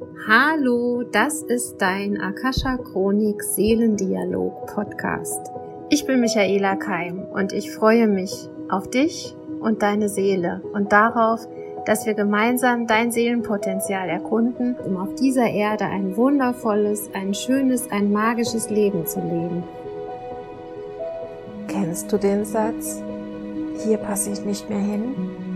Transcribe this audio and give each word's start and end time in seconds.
Hallo, 0.00 1.02
das 1.02 1.42
ist 1.42 1.78
dein 1.78 2.20
Akasha 2.20 2.76
Chronik 2.76 3.42
Seelendialog 3.42 4.66
Podcast. 4.66 5.50
Ich 5.90 6.06
bin 6.06 6.20
Michaela 6.20 6.76
Keim 6.76 7.22
und 7.32 7.52
ich 7.52 7.72
freue 7.72 8.06
mich 8.06 8.48
auf 8.68 8.88
dich 8.88 9.34
und 9.60 9.82
deine 9.82 10.08
Seele 10.08 10.62
und 10.72 10.92
darauf, 10.92 11.40
dass 11.84 12.06
wir 12.06 12.14
gemeinsam 12.14 12.86
dein 12.86 13.10
Seelenpotenzial 13.10 14.08
erkunden, 14.08 14.76
um 14.76 14.96
auf 14.98 15.16
dieser 15.16 15.50
Erde 15.50 15.86
ein 15.86 16.16
wundervolles, 16.16 17.10
ein 17.14 17.34
schönes, 17.34 17.90
ein 17.90 18.12
magisches 18.12 18.70
Leben 18.70 19.04
zu 19.04 19.18
leben. 19.18 19.64
Kennst 21.66 22.12
du 22.12 22.18
den 22.18 22.44
Satz? 22.44 23.02
Hier 23.84 23.98
passe 23.98 24.30
ich 24.30 24.44
nicht 24.44 24.68
mehr 24.70 24.78
hin. 24.78 25.47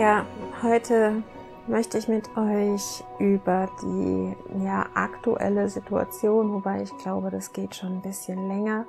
Ja, 0.00 0.24
heute 0.62 1.22
möchte 1.66 1.98
ich 1.98 2.08
mit 2.08 2.34
euch 2.34 3.04
über 3.18 3.68
die 3.82 4.34
ja, 4.64 4.88
aktuelle 4.94 5.68
Situation, 5.68 6.54
wobei 6.54 6.84
ich 6.84 6.96
glaube, 6.96 7.30
das 7.30 7.52
geht 7.52 7.74
schon 7.74 7.96
ein 7.96 8.00
bisschen 8.00 8.48
länger, 8.48 8.86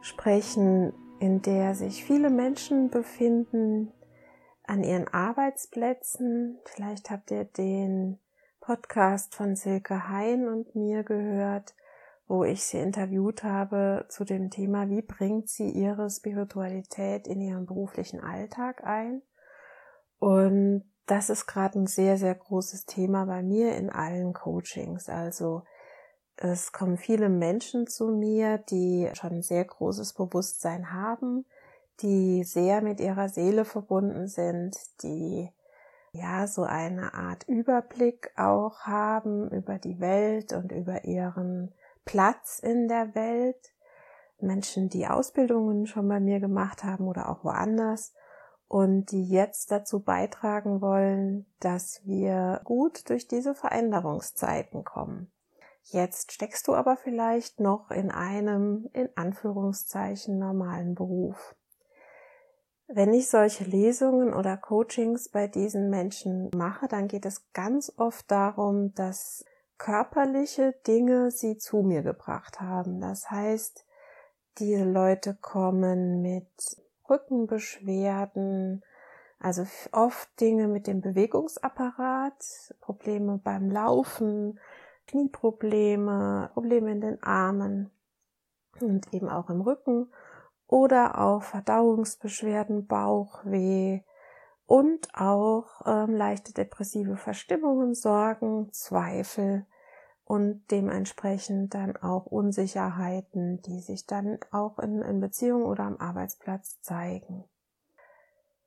sprechen, 0.00 0.94
in 1.20 1.42
der 1.42 1.74
sich 1.74 2.02
viele 2.02 2.30
Menschen 2.30 2.88
befinden 2.88 3.92
an 4.66 4.84
ihren 4.84 5.06
Arbeitsplätzen. 5.08 6.58
Vielleicht 6.64 7.10
habt 7.10 7.30
ihr 7.30 7.44
den 7.44 8.18
Podcast 8.62 9.34
von 9.34 9.54
Silke 9.54 10.08
Hein 10.08 10.48
und 10.48 10.74
mir 10.74 11.02
gehört, 11.02 11.74
wo 12.26 12.42
ich 12.42 12.62
sie 12.64 12.78
interviewt 12.78 13.44
habe 13.44 14.06
zu 14.08 14.24
dem 14.24 14.48
Thema, 14.48 14.88
wie 14.88 15.02
bringt 15.02 15.50
sie 15.50 15.68
ihre 15.68 16.08
Spiritualität 16.08 17.28
in 17.28 17.42
ihren 17.42 17.66
beruflichen 17.66 18.20
Alltag 18.20 18.82
ein. 18.82 19.20
Und 20.18 20.84
das 21.06 21.30
ist 21.30 21.46
gerade 21.46 21.78
ein 21.78 21.86
sehr, 21.86 22.18
sehr 22.18 22.34
großes 22.34 22.86
Thema 22.86 23.24
bei 23.24 23.42
mir 23.42 23.74
in 23.76 23.90
allen 23.90 24.32
Coachings. 24.32 25.08
Also 25.08 25.62
es 26.36 26.72
kommen 26.72 26.98
viele 26.98 27.28
Menschen 27.28 27.86
zu 27.86 28.08
mir, 28.08 28.58
die 28.58 29.10
schon 29.14 29.32
ein 29.32 29.42
sehr 29.42 29.64
großes 29.64 30.12
Bewusstsein 30.12 30.92
haben, 30.92 31.46
die 32.00 32.44
sehr 32.44 32.82
mit 32.82 33.00
ihrer 33.00 33.28
Seele 33.28 33.64
verbunden 33.64 34.28
sind, 34.28 34.76
die 35.02 35.50
ja 36.12 36.46
so 36.46 36.62
eine 36.62 37.14
Art 37.14 37.44
Überblick 37.48 38.30
auch 38.36 38.80
haben 38.82 39.50
über 39.50 39.78
die 39.78 40.00
Welt 40.00 40.52
und 40.52 40.72
über 40.72 41.04
ihren 41.04 41.74
Platz 42.04 42.60
in 42.60 42.88
der 42.88 43.14
Welt. 43.14 43.72
Menschen, 44.40 44.88
die 44.88 45.08
Ausbildungen 45.08 45.86
schon 45.86 46.06
bei 46.06 46.20
mir 46.20 46.38
gemacht 46.38 46.84
haben 46.84 47.08
oder 47.08 47.28
auch 47.28 47.42
woanders 47.42 48.14
und 48.68 49.10
die 49.10 49.24
jetzt 49.24 49.72
dazu 49.72 50.00
beitragen 50.00 50.80
wollen, 50.80 51.46
dass 51.58 52.02
wir 52.04 52.60
gut 52.64 53.08
durch 53.08 53.26
diese 53.26 53.54
Veränderungszeiten 53.54 54.84
kommen. 54.84 55.32
Jetzt 55.84 56.32
steckst 56.32 56.68
du 56.68 56.74
aber 56.74 56.96
vielleicht 56.96 57.60
noch 57.60 57.90
in 57.90 58.10
einem, 58.10 58.90
in 58.92 59.08
Anführungszeichen, 59.16 60.38
normalen 60.38 60.94
Beruf. 60.94 61.54
Wenn 62.86 63.14
ich 63.14 63.28
solche 63.28 63.64
Lesungen 63.64 64.34
oder 64.34 64.58
Coachings 64.58 65.30
bei 65.30 65.46
diesen 65.46 65.88
Menschen 65.88 66.50
mache, 66.54 66.88
dann 66.88 67.08
geht 67.08 67.24
es 67.24 67.50
ganz 67.52 67.92
oft 67.96 68.30
darum, 68.30 68.94
dass 68.94 69.44
körperliche 69.78 70.74
Dinge 70.86 71.30
sie 71.30 71.56
zu 71.56 71.82
mir 71.82 72.02
gebracht 72.02 72.60
haben. 72.60 73.00
Das 73.00 73.30
heißt, 73.30 73.86
diese 74.58 74.84
Leute 74.84 75.34
kommen 75.40 76.20
mit 76.20 76.48
Rückenbeschwerden, 77.08 78.82
also 79.38 79.66
oft 79.92 80.28
Dinge 80.40 80.68
mit 80.68 80.86
dem 80.86 81.00
Bewegungsapparat, 81.00 82.74
Probleme 82.80 83.40
beim 83.42 83.70
Laufen, 83.70 84.58
Knieprobleme, 85.06 86.50
Probleme 86.52 86.92
in 86.92 87.00
den 87.00 87.22
Armen 87.22 87.90
und 88.80 89.12
eben 89.14 89.28
auch 89.28 89.48
im 89.48 89.60
Rücken 89.60 90.12
oder 90.66 91.18
auch 91.18 91.42
Verdauungsbeschwerden, 91.42 92.86
Bauchweh 92.86 94.02
und 94.66 95.08
auch 95.14 95.80
ähm, 95.86 96.14
leichte 96.14 96.52
depressive 96.52 97.16
Verstimmungen, 97.16 97.94
Sorgen, 97.94 98.70
Zweifel 98.72 99.66
und 100.28 100.62
dementsprechend 100.70 101.72
dann 101.72 101.96
auch 101.96 102.26
Unsicherheiten, 102.26 103.62
die 103.62 103.80
sich 103.80 104.04
dann 104.04 104.38
auch 104.50 104.78
in, 104.78 105.00
in 105.00 105.20
Beziehung 105.20 105.64
oder 105.64 105.84
am 105.84 105.96
Arbeitsplatz 105.96 106.82
zeigen. 106.82 107.44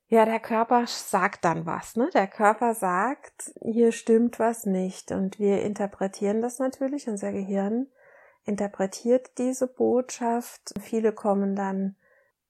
Ja, 0.08 0.24
der 0.24 0.40
Körper 0.40 0.86
sagt 0.88 1.44
dann 1.44 1.64
was, 1.64 1.94
ne? 1.94 2.10
Der 2.14 2.26
Körper 2.26 2.74
sagt, 2.74 3.52
hier 3.60 3.92
stimmt 3.92 4.40
was 4.40 4.66
nicht 4.66 5.12
und 5.12 5.38
wir 5.38 5.62
interpretieren 5.62 6.42
das 6.42 6.58
natürlich, 6.58 7.08
unser 7.08 7.30
Gehirn 7.30 7.86
interpretiert 8.44 9.38
diese 9.38 9.68
Botschaft. 9.68 10.74
Viele 10.80 11.12
kommen 11.12 11.54
dann 11.54 11.94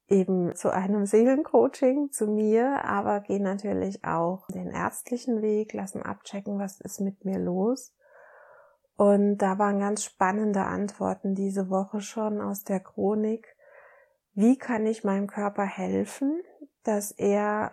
eben 0.09 0.57
zu 0.57 0.71
einem 0.71 1.05
Seelencoaching 1.05 2.13
zu 2.13 2.29
mir, 2.29 2.83
aber 2.87 3.21
gehen 3.21 3.43
natürlich 3.43 4.07
auch 4.07 4.47
den 4.49 4.71
ärztlichen 4.71 5.43
Weg, 5.43 5.75
lassen 5.75 6.03
abchecken, 6.03 6.59
was 6.59 6.81
ist 6.81 7.01
mit 7.01 7.27
mir 7.27 7.39
los. 7.39 7.93
Und 8.97 9.39
da 9.39 9.59
waren 9.59 9.81
ganz 9.81 10.05
spannende 10.05 10.65
Antworten 10.65 11.35
diese 11.35 11.71
Woche 11.71 12.01
schon 12.01 12.41
aus 12.41 12.65
der 12.65 12.81
Chronik. 12.81 13.57
Wie 14.35 14.57
kann 14.57 14.87
ich 14.87 15.05
meinem 15.05 15.27
Körper 15.27 15.65
helfen, 15.65 16.43
dass 16.85 17.11
er 17.11 17.71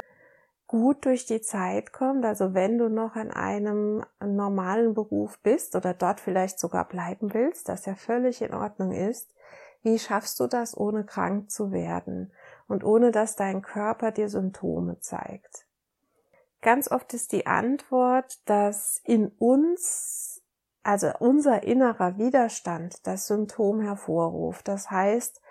gut 0.67 1.05
durch 1.05 1.25
die 1.25 1.41
Zeit 1.41 1.93
kommt? 1.93 2.25
Also 2.25 2.53
wenn 2.53 2.77
du 2.77 2.89
noch 2.89 3.15
an 3.15 3.31
einem 3.31 4.03
normalen 4.19 4.93
Beruf 4.93 5.39
bist 5.39 5.75
oder 5.75 5.93
dort 5.93 6.19
vielleicht 6.19 6.59
sogar 6.59 6.87
bleiben 6.87 7.33
willst, 7.33 7.69
das 7.69 7.85
ja 7.85 7.95
völlig 7.95 8.41
in 8.41 8.53
Ordnung 8.53 8.91
ist, 8.91 9.33
wie 9.81 9.99
schaffst 9.99 10.39
du 10.39 10.47
das, 10.47 10.75
ohne 10.75 11.05
krank 11.05 11.49
zu 11.49 11.71
werden 11.71 12.33
und 12.67 12.83
ohne 12.83 13.11
dass 13.11 13.35
dein 13.35 13.61
Körper 13.61 14.11
dir 14.11 14.29
Symptome 14.29 14.99
zeigt? 14.99 15.65
Ganz 16.61 16.91
oft 16.91 17.13
ist 17.13 17.31
die 17.31 17.47
Antwort, 17.47 18.37
dass 18.45 19.01
in 19.05 19.29
uns 19.39 20.38
also 20.83 21.11
unser 21.19 21.63
innerer 21.63 22.17
Widerstand 22.17 23.05
das 23.05 23.27
Symptom 23.27 23.81
hervorruft. 23.81 24.67
Das 24.67 24.89
heißt, 24.89 25.41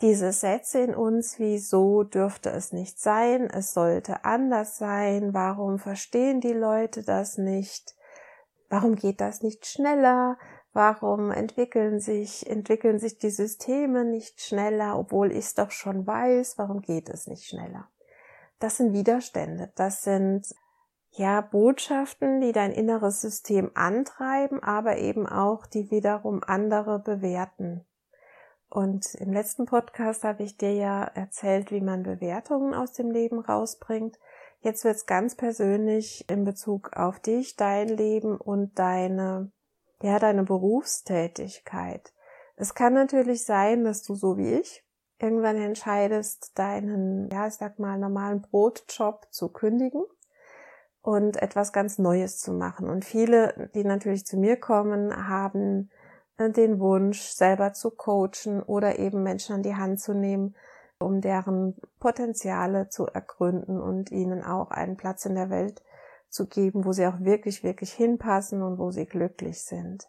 diese 0.00 0.32
Sätze 0.32 0.80
in 0.80 0.94
uns 0.94 1.38
wie 1.38 1.58
so 1.58 2.04
dürfte 2.04 2.50
es 2.50 2.72
nicht 2.72 2.98
sein, 2.98 3.50
es 3.50 3.74
sollte 3.74 4.24
anders 4.24 4.78
sein, 4.78 5.34
warum 5.34 5.78
verstehen 5.78 6.40
die 6.40 6.54
Leute 6.54 7.02
das 7.02 7.36
nicht, 7.36 7.94
warum 8.70 8.96
geht 8.96 9.20
das 9.20 9.42
nicht 9.42 9.66
schneller, 9.66 10.38
warum 10.72 11.30
entwickeln 11.30 12.00
sich, 12.00 12.48
entwickeln 12.48 12.98
sich 12.98 13.18
die 13.18 13.30
Systeme 13.30 14.06
nicht 14.06 14.40
schneller, 14.40 14.98
obwohl 14.98 15.32
ich 15.32 15.38
es 15.38 15.54
doch 15.54 15.70
schon 15.70 16.06
weiß, 16.06 16.56
warum 16.56 16.80
geht 16.80 17.10
es 17.10 17.26
nicht 17.26 17.46
schneller. 17.46 17.88
Das 18.58 18.78
sind 18.78 18.94
Widerstände, 18.94 19.70
das 19.74 20.02
sind 20.02 20.46
ja, 21.12 21.40
Botschaften, 21.40 22.40
die 22.40 22.52
dein 22.52 22.72
inneres 22.72 23.20
System 23.20 23.70
antreiben, 23.74 24.62
aber 24.62 24.98
eben 24.98 25.26
auch, 25.26 25.66
die 25.66 25.90
wiederum 25.90 26.42
andere 26.46 27.00
bewerten. 27.00 27.84
Und 28.68 29.16
im 29.16 29.32
letzten 29.32 29.66
Podcast 29.66 30.22
habe 30.22 30.44
ich 30.44 30.56
dir 30.56 30.72
ja 30.72 31.02
erzählt, 31.02 31.72
wie 31.72 31.80
man 31.80 32.04
Bewertungen 32.04 32.72
aus 32.72 32.92
dem 32.92 33.10
Leben 33.10 33.40
rausbringt. 33.40 34.18
Jetzt 34.60 34.84
wird's 34.84 35.06
ganz 35.06 35.34
persönlich 35.34 36.24
in 36.30 36.44
Bezug 36.44 36.92
auf 36.92 37.18
dich, 37.18 37.56
dein 37.56 37.88
Leben 37.88 38.36
und 38.36 38.78
deine, 38.78 39.50
ja, 40.02 40.20
deine 40.20 40.44
Berufstätigkeit. 40.44 42.12
Es 42.54 42.74
kann 42.74 42.94
natürlich 42.94 43.44
sein, 43.44 43.82
dass 43.82 44.04
du 44.04 44.14
so 44.14 44.36
wie 44.36 44.54
ich 44.54 44.84
irgendwann 45.18 45.56
entscheidest, 45.56 46.56
deinen, 46.56 47.28
ja, 47.30 47.48
ich 47.48 47.54
sag 47.54 47.80
mal, 47.80 47.98
normalen 47.98 48.42
Brotjob 48.42 49.26
zu 49.30 49.48
kündigen 49.48 50.04
und 51.02 51.40
etwas 51.40 51.72
ganz 51.72 51.98
Neues 51.98 52.38
zu 52.38 52.52
machen. 52.52 52.88
Und 52.88 53.04
viele, 53.04 53.70
die 53.74 53.84
natürlich 53.84 54.26
zu 54.26 54.36
mir 54.36 54.56
kommen, 54.56 55.28
haben 55.28 55.90
äh, 56.36 56.50
den 56.50 56.78
Wunsch, 56.80 57.20
selber 57.20 57.72
zu 57.72 57.90
coachen 57.90 58.62
oder 58.62 58.98
eben 58.98 59.22
Menschen 59.22 59.56
an 59.56 59.62
die 59.62 59.76
Hand 59.76 60.00
zu 60.00 60.14
nehmen, 60.14 60.54
um 60.98 61.20
deren 61.20 61.76
Potenziale 61.98 62.88
zu 62.88 63.06
ergründen 63.06 63.80
und 63.80 64.10
ihnen 64.10 64.44
auch 64.44 64.70
einen 64.70 64.96
Platz 64.96 65.24
in 65.24 65.34
der 65.34 65.48
Welt 65.48 65.82
zu 66.28 66.46
geben, 66.46 66.84
wo 66.84 66.92
sie 66.92 67.06
auch 67.06 67.20
wirklich, 67.20 67.64
wirklich 67.64 67.92
hinpassen 67.92 68.62
und 68.62 68.78
wo 68.78 68.90
sie 68.90 69.06
glücklich 69.06 69.64
sind. 69.64 70.08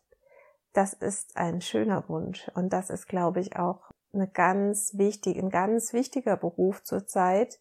Das 0.74 0.94
ist 0.94 1.38
ein 1.38 1.62
schöner 1.62 2.08
Wunsch 2.10 2.50
und 2.56 2.72
das 2.72 2.90
ist, 2.90 3.08
glaube 3.08 3.40
ich, 3.40 3.58
auch 3.58 3.92
eine 4.14 4.28
ganz 4.28 4.98
wichtig, 4.98 5.38
ein 5.38 5.50
ganz 5.50 5.94
wichtiger 5.94 6.36
Beruf 6.36 6.84
zurzeit, 6.84 7.60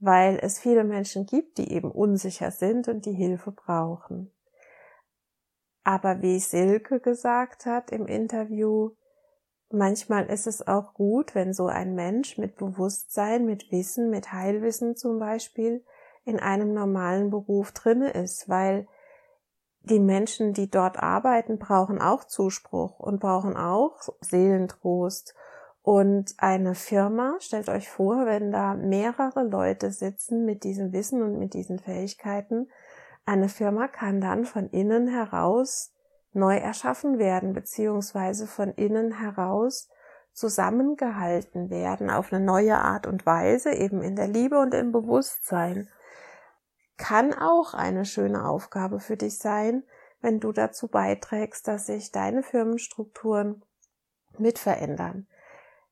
weil 0.00 0.38
es 0.42 0.58
viele 0.58 0.84
Menschen 0.84 1.26
gibt, 1.26 1.58
die 1.58 1.72
eben 1.72 1.90
unsicher 1.90 2.50
sind 2.50 2.88
und 2.88 3.06
die 3.06 3.12
Hilfe 3.12 3.52
brauchen. 3.52 4.32
Aber 5.84 6.22
wie 6.22 6.40
Silke 6.40 7.00
gesagt 7.00 7.66
hat 7.66 7.90
im 7.90 8.06
Interview, 8.06 8.90
manchmal 9.70 10.26
ist 10.26 10.46
es 10.46 10.66
auch 10.66 10.94
gut, 10.94 11.34
wenn 11.34 11.52
so 11.52 11.66
ein 11.66 11.94
Mensch 11.94 12.38
mit 12.38 12.56
Bewusstsein, 12.56 13.44
mit 13.44 13.70
Wissen, 13.70 14.10
mit 14.10 14.32
Heilwissen 14.32 14.96
zum 14.96 15.18
Beispiel 15.18 15.84
in 16.24 16.38
einem 16.38 16.74
normalen 16.74 17.30
Beruf 17.30 17.72
drinne 17.72 18.10
ist, 18.10 18.48
weil 18.48 18.86
die 19.82 19.98
Menschen, 19.98 20.52
die 20.52 20.70
dort 20.70 20.98
arbeiten, 20.98 21.58
brauchen 21.58 22.00
auch 22.00 22.24
Zuspruch 22.24 22.98
und 22.98 23.20
brauchen 23.20 23.56
auch 23.56 23.96
Seelentrost. 24.20 25.34
Und 25.90 26.34
eine 26.36 26.76
Firma, 26.76 27.34
stellt 27.40 27.68
euch 27.68 27.90
vor, 27.90 28.24
wenn 28.24 28.52
da 28.52 28.74
mehrere 28.74 29.42
Leute 29.42 29.90
sitzen 29.90 30.44
mit 30.44 30.62
diesem 30.62 30.92
Wissen 30.92 31.20
und 31.20 31.36
mit 31.36 31.52
diesen 31.52 31.80
Fähigkeiten, 31.80 32.70
eine 33.26 33.48
Firma 33.48 33.88
kann 33.88 34.20
dann 34.20 34.44
von 34.44 34.68
innen 34.68 35.08
heraus 35.08 35.92
neu 36.32 36.56
erschaffen 36.56 37.18
werden, 37.18 37.54
beziehungsweise 37.54 38.46
von 38.46 38.70
innen 38.74 39.18
heraus 39.18 39.88
zusammengehalten 40.32 41.70
werden 41.70 42.08
auf 42.08 42.32
eine 42.32 42.44
neue 42.44 42.78
Art 42.78 43.08
und 43.08 43.26
Weise, 43.26 43.72
eben 43.72 44.00
in 44.00 44.14
der 44.14 44.28
Liebe 44.28 44.60
und 44.60 44.74
im 44.74 44.92
Bewusstsein 44.92 45.88
kann 46.98 47.34
auch 47.34 47.74
eine 47.74 48.04
schöne 48.04 48.46
Aufgabe 48.46 49.00
für 49.00 49.16
dich 49.16 49.38
sein, 49.38 49.82
wenn 50.20 50.38
du 50.38 50.52
dazu 50.52 50.86
beiträgst, 50.86 51.66
dass 51.66 51.86
sich 51.86 52.12
deine 52.12 52.44
Firmenstrukturen 52.44 53.64
mit 54.38 54.60
verändern. 54.60 55.26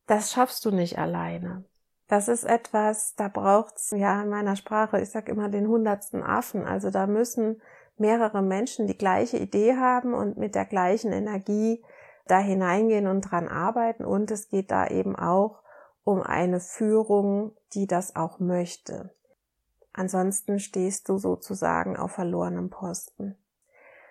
Das 0.08 0.32
schaffst 0.32 0.64
du 0.64 0.70
nicht 0.70 0.98
alleine. 0.98 1.64
Das 2.08 2.28
ist 2.28 2.44
etwas, 2.44 3.14
da 3.14 3.28
braucht's 3.28 3.90
ja 3.90 4.22
in 4.22 4.30
meiner 4.30 4.56
Sprache, 4.56 4.98
ich 4.98 5.10
sag 5.10 5.28
immer 5.28 5.50
den 5.50 5.68
hundertsten 5.68 6.22
Affen. 6.22 6.64
Also 6.64 6.90
da 6.90 7.06
müssen 7.06 7.60
mehrere 7.98 8.40
Menschen 8.40 8.86
die 8.86 8.96
gleiche 8.96 9.36
Idee 9.36 9.76
haben 9.76 10.14
und 10.14 10.38
mit 10.38 10.54
der 10.54 10.64
gleichen 10.64 11.12
Energie 11.12 11.84
da 12.26 12.38
hineingehen 12.38 13.06
und 13.06 13.20
dran 13.20 13.48
arbeiten. 13.48 14.06
Und 14.06 14.30
es 14.30 14.48
geht 14.48 14.70
da 14.70 14.86
eben 14.86 15.14
auch 15.14 15.62
um 16.04 16.22
eine 16.22 16.60
Führung, 16.60 17.52
die 17.74 17.86
das 17.86 18.16
auch 18.16 18.38
möchte. 18.38 19.10
Ansonsten 19.92 20.58
stehst 20.58 21.10
du 21.10 21.18
sozusagen 21.18 21.98
auf 21.98 22.12
verlorenem 22.12 22.70
Posten. 22.70 23.36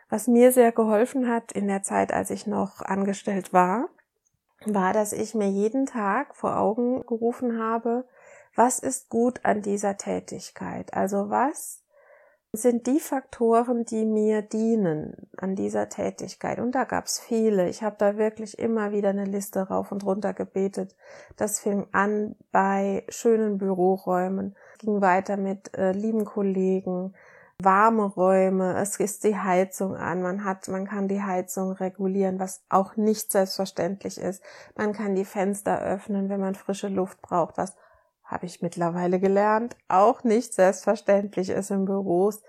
Was 0.09 0.27
mir 0.27 0.51
sehr 0.51 0.71
geholfen 0.71 1.27
hat 1.27 1.51
in 1.51 1.67
der 1.67 1.81
Zeit, 1.81 2.13
als 2.13 2.29
ich 2.29 2.45
noch 2.45 2.81
angestellt 2.81 3.51
war, 3.51 3.89
war, 4.65 4.93
dass 4.93 5.13
ich 5.13 5.35
mir 5.35 5.49
jeden 5.49 5.85
Tag 5.85 6.35
vor 6.35 6.57
Augen 6.57 7.05
gerufen 7.05 7.59
habe, 7.59 8.05
was 8.55 8.79
ist 8.79 9.09
gut 9.09 9.41
an 9.43 9.61
dieser 9.61 9.97
Tätigkeit? 9.97 10.93
Also 10.93 11.29
was 11.29 11.83
sind 12.53 12.87
die 12.87 12.99
Faktoren, 12.99 13.85
die 13.85 14.05
mir 14.05 14.41
dienen 14.41 15.29
an 15.37 15.55
dieser 15.55 15.89
Tätigkeit. 15.89 16.59
Und 16.59 16.73
da 16.73 16.85
gab's 16.85 17.19
viele. 17.19 17.69
Ich 17.69 17.83
habe 17.83 17.95
da 17.99 18.17
wirklich 18.17 18.57
immer 18.57 18.91
wieder 18.91 19.09
eine 19.09 19.25
Liste 19.25 19.67
rauf 19.67 19.91
und 19.91 20.05
runter 20.05 20.33
gebetet. 20.33 20.95
Das 21.35 21.59
fing 21.59 21.87
an 21.91 22.35
bei 22.51 23.03
schönen 23.09 23.57
Büroräumen, 23.57 24.55
ging 24.79 25.01
weiter 25.01 25.37
mit 25.37 25.75
äh, 25.77 25.91
lieben 25.91 26.25
Kollegen, 26.25 27.13
warme 27.61 28.03
Räume, 28.03 28.77
es 28.77 28.99
ist 28.99 29.23
die 29.23 29.37
Heizung 29.37 29.95
an, 29.95 30.21
man 30.21 30.43
hat, 30.43 30.67
man 30.67 30.85
kann 30.85 31.07
die 31.07 31.23
Heizung 31.23 31.71
regulieren, 31.71 32.39
was 32.39 32.63
auch 32.69 32.95
nicht 32.95 33.31
selbstverständlich 33.31 34.19
ist. 34.19 34.43
Man 34.75 34.93
kann 34.93 35.15
die 35.15 35.25
Fenster 35.25 35.81
öffnen, 35.81 36.29
wenn 36.29 36.39
man 36.39 36.55
frische 36.55 36.87
Luft 36.87 37.21
braucht, 37.21 37.57
was 37.57 37.75
habe 38.23 38.45
ich 38.45 38.61
mittlerweile 38.61 39.19
gelernt, 39.19 39.75
auch 39.87 40.23
nicht 40.23 40.53
selbstverständlich 40.53 41.49
ist 41.49 41.71
in 41.71 41.85
Büros. 41.85 42.43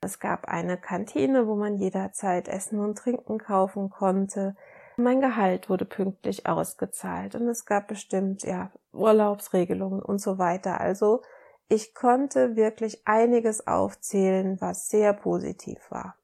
Es 0.00 0.18
gab 0.18 0.46
eine 0.46 0.76
Kantine, 0.76 1.46
wo 1.46 1.54
man 1.54 1.76
jederzeit 1.76 2.48
Essen 2.48 2.80
und 2.80 2.98
Trinken 2.98 3.38
kaufen 3.38 3.88
konnte. 3.88 4.56
Mein 4.96 5.20
Gehalt 5.20 5.70
wurde 5.70 5.86
pünktlich 5.86 6.46
ausgezahlt 6.46 7.34
und 7.34 7.48
es 7.48 7.64
gab 7.64 7.88
bestimmt, 7.88 8.42
ja, 8.42 8.70
Urlaubsregelungen 8.92 10.02
und 10.02 10.20
so 10.20 10.36
weiter. 10.36 10.80
Also, 10.80 11.22
ich 11.68 11.94
konnte 11.94 12.56
wirklich 12.56 13.06
einiges 13.06 13.66
aufzählen, 13.66 14.60
was 14.60 14.88
sehr 14.88 15.12
positiv 15.12 15.78
war. 15.90 16.16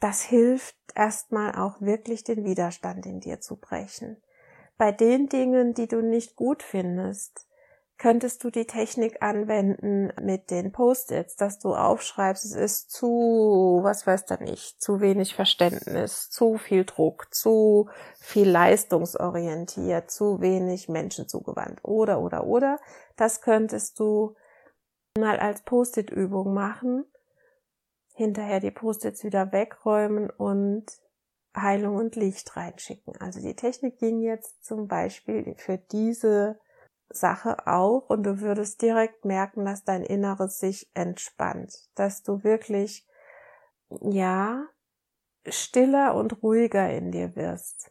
Das 0.00 0.22
hilft 0.22 0.76
erstmal 0.94 1.54
auch 1.54 1.80
wirklich 1.80 2.24
den 2.24 2.44
Widerstand 2.44 3.06
in 3.06 3.20
dir 3.20 3.40
zu 3.40 3.56
brechen 3.56 4.22
bei 4.82 4.90
den 4.90 5.28
Dingen, 5.28 5.74
die 5.74 5.86
du 5.86 6.02
nicht 6.02 6.34
gut 6.34 6.62
findest, 6.62 7.46
könntest 8.02 8.42
du 8.42 8.50
die 8.50 8.66
Technik 8.66 9.22
anwenden 9.22 10.12
mit 10.20 10.50
den 10.50 10.72
Post-its, 10.72 11.36
dass 11.36 11.60
du 11.60 11.72
aufschreibst, 11.72 12.44
es 12.44 12.56
ist 12.56 12.90
zu, 12.90 13.78
was 13.84 14.08
weiß 14.08 14.26
da 14.26 14.38
nicht, 14.38 14.82
zu 14.82 15.00
wenig 15.00 15.36
Verständnis, 15.36 16.28
zu 16.28 16.58
viel 16.58 16.84
Druck, 16.84 17.32
zu 17.32 17.88
viel 18.18 18.50
leistungsorientiert, 18.50 20.10
zu 20.10 20.40
wenig 20.40 20.88
Menschen 20.88 21.28
zugewandt 21.28 21.78
oder, 21.84 22.20
oder, 22.20 22.44
oder. 22.44 22.80
Das 23.16 23.40
könntest 23.40 24.00
du 24.00 24.34
mal 25.16 25.38
als 25.38 25.62
Post-it-Übung 25.62 26.52
machen, 26.52 27.04
hinterher 28.14 28.58
die 28.58 28.72
Post-its 28.72 29.22
wieder 29.22 29.52
wegräumen 29.52 30.28
und 30.28 30.86
Heilung 31.56 31.94
und 31.94 32.16
Licht 32.16 32.56
reinschicken. 32.56 33.14
Also 33.20 33.40
die 33.40 33.54
Technik 33.54 34.00
ging 34.00 34.22
jetzt 34.22 34.64
zum 34.64 34.88
Beispiel 34.88 35.54
für 35.56 35.78
diese 35.78 36.58
Sache 37.12 37.66
auch 37.66 38.08
und 38.08 38.24
du 38.24 38.40
würdest 38.40 38.82
direkt 38.82 39.24
merken, 39.24 39.64
dass 39.64 39.84
dein 39.84 40.02
Inneres 40.02 40.58
sich 40.58 40.90
entspannt, 40.94 41.88
dass 41.94 42.22
du 42.22 42.44
wirklich, 42.44 43.06
ja, 44.00 44.66
stiller 45.46 46.14
und 46.14 46.42
ruhiger 46.42 46.90
in 46.90 47.10
dir 47.10 47.36
wirst. 47.36 47.90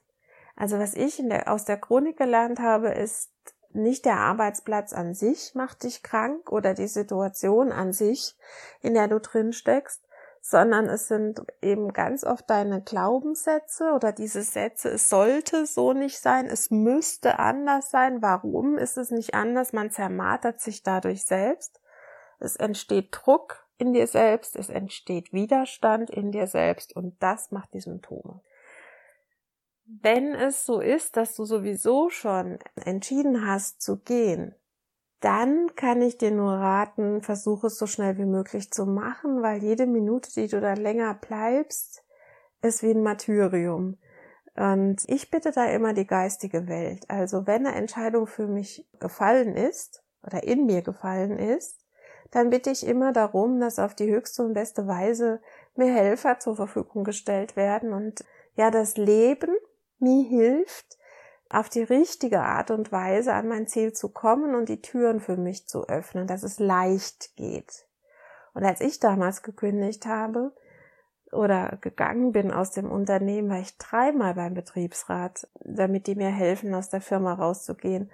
Also 0.55 0.79
was 0.79 0.93
ich 0.93 1.17
der, 1.17 1.51
aus 1.51 1.65
der 1.65 1.77
Chronik 1.77 2.17
gelernt 2.17 2.59
habe, 2.59 2.89
ist 2.89 3.31
nicht 3.73 4.05
der 4.05 4.17
Arbeitsplatz 4.17 4.93
an 4.93 5.13
sich 5.13 5.55
macht 5.55 5.83
dich 5.83 6.03
krank 6.03 6.51
oder 6.51 6.73
die 6.73 6.87
Situation 6.87 7.71
an 7.71 7.93
sich, 7.93 8.35
in 8.81 8.93
der 8.93 9.07
du 9.07 9.19
drin 9.19 9.53
steckst, 9.53 10.03
sondern 10.41 10.89
es 10.89 11.07
sind 11.07 11.43
eben 11.61 11.93
ganz 11.93 12.23
oft 12.23 12.49
deine 12.49 12.81
Glaubenssätze 12.81 13.91
oder 13.93 14.11
diese 14.11 14.41
Sätze, 14.41 14.89
es 14.89 15.07
sollte 15.07 15.67
so 15.67 15.93
nicht 15.93 16.19
sein, 16.19 16.47
es 16.47 16.71
müsste 16.71 17.37
anders 17.37 17.91
sein. 17.91 18.23
Warum 18.23 18.77
ist 18.77 18.97
es 18.97 19.11
nicht 19.11 19.35
anders? 19.35 19.71
Man 19.71 19.91
zermartert 19.91 20.59
sich 20.59 20.81
dadurch 20.81 21.25
selbst. 21.25 21.79
Es 22.39 22.55
entsteht 22.55 23.09
Druck 23.11 23.67
in 23.77 23.93
dir 23.93 24.07
selbst, 24.07 24.55
es 24.55 24.69
entsteht 24.69 25.31
Widerstand 25.31 26.09
in 26.09 26.31
dir 26.31 26.47
selbst 26.47 26.95
und 26.95 27.21
das 27.21 27.51
macht 27.51 27.73
die 27.75 27.81
Symptome. 27.81 28.41
Wenn 29.85 30.33
es 30.33 30.65
so 30.65 30.79
ist, 30.79 31.17
dass 31.17 31.35
du 31.35 31.45
sowieso 31.45 32.09
schon 32.09 32.57
entschieden 32.75 33.45
hast 33.45 33.81
zu 33.81 33.97
gehen, 33.97 34.55
dann 35.21 35.75
kann 35.75 36.01
ich 36.01 36.17
dir 36.17 36.31
nur 36.31 36.53
raten, 36.53 37.21
versuche 37.21 37.67
es 37.67 37.77
so 37.77 37.85
schnell 37.85 38.17
wie 38.17 38.25
möglich 38.25 38.71
zu 38.71 38.85
machen, 38.85 39.41
weil 39.41 39.63
jede 39.63 39.85
Minute, 39.85 40.31
die 40.33 40.47
du 40.47 40.59
da 40.59 40.73
länger 40.73 41.13
bleibst, 41.13 42.03
ist 42.61 42.83
wie 42.83 42.91
ein 42.91 43.03
Martyrium. 43.03 43.97
Und 44.55 45.03
ich 45.07 45.31
bitte 45.31 45.51
da 45.51 45.65
immer 45.65 45.93
die 45.93 46.07
geistige 46.07 46.67
Welt. 46.67 47.05
Also 47.09 47.47
wenn 47.47 47.65
eine 47.65 47.75
Entscheidung 47.75 48.27
für 48.27 48.47
mich 48.47 48.87
gefallen 48.99 49.55
ist 49.55 50.03
oder 50.25 50.43
in 50.43 50.65
mir 50.65 50.81
gefallen 50.81 51.37
ist, 51.37 51.79
dann 52.31 52.49
bitte 52.49 52.71
ich 52.71 52.85
immer 52.85 53.13
darum, 53.13 53.59
dass 53.59 53.79
auf 53.79 53.93
die 53.93 54.09
höchste 54.09 54.43
und 54.43 54.53
beste 54.53 54.87
Weise 54.87 55.41
mir 55.75 55.93
Helfer 55.93 56.39
zur 56.39 56.55
Verfügung 56.55 57.03
gestellt 57.03 57.55
werden 57.55 57.93
und 57.93 58.25
ja, 58.55 58.71
das 58.71 58.97
Leben 58.97 59.55
mir 59.99 60.27
hilft, 60.27 60.97
auf 61.53 61.69
die 61.69 61.83
richtige 61.83 62.41
Art 62.41 62.71
und 62.71 62.91
Weise 62.91 63.33
an 63.33 63.47
mein 63.47 63.67
Ziel 63.67 63.93
zu 63.93 64.09
kommen 64.09 64.55
und 64.55 64.69
die 64.69 64.81
Türen 64.81 65.19
für 65.19 65.37
mich 65.37 65.67
zu 65.67 65.87
öffnen, 65.87 66.27
dass 66.27 66.43
es 66.43 66.59
leicht 66.59 67.35
geht. 67.35 67.85
Und 68.53 68.63
als 68.63 68.81
ich 68.81 68.99
damals 68.99 69.43
gekündigt 69.43 70.05
habe 70.05 70.53
oder 71.31 71.77
gegangen 71.81 72.31
bin 72.31 72.51
aus 72.51 72.71
dem 72.71 72.89
Unternehmen, 72.91 73.49
war 73.49 73.59
ich 73.59 73.77
dreimal 73.77 74.33
beim 74.33 74.53
Betriebsrat, 74.53 75.47
damit 75.59 76.07
die 76.07 76.15
mir 76.15 76.29
helfen, 76.29 76.73
aus 76.73 76.89
der 76.89 77.01
Firma 77.01 77.33
rauszugehen. 77.33 78.11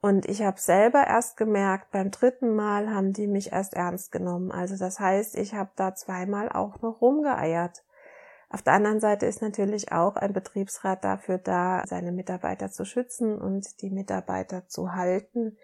Und 0.00 0.26
ich 0.26 0.42
habe 0.42 0.58
selber 0.58 1.06
erst 1.06 1.36
gemerkt, 1.36 1.90
beim 1.90 2.10
dritten 2.10 2.54
Mal 2.54 2.90
haben 2.90 3.12
die 3.12 3.26
mich 3.26 3.52
erst 3.52 3.74
ernst 3.74 4.12
genommen. 4.12 4.50
Also 4.50 4.76
das 4.76 4.98
heißt, 4.98 5.36
ich 5.36 5.54
habe 5.54 5.70
da 5.76 5.94
zweimal 5.94 6.48
auch 6.48 6.80
noch 6.80 7.00
rumgeeiert. 7.00 7.82
Auf 8.52 8.62
der 8.62 8.72
anderen 8.72 8.98
Seite 8.98 9.26
ist 9.26 9.42
natürlich 9.42 9.92
auch 9.92 10.16
ein 10.16 10.32
Betriebsrat 10.32 11.04
dafür 11.04 11.38
da, 11.38 11.84
seine 11.86 12.10
Mitarbeiter 12.10 12.70
zu 12.70 12.84
schützen 12.84 13.38
und 13.38 13.80
die 13.80 13.90
Mitarbeiter 13.90 14.66
zu 14.66 14.92
halten. 14.92 15.56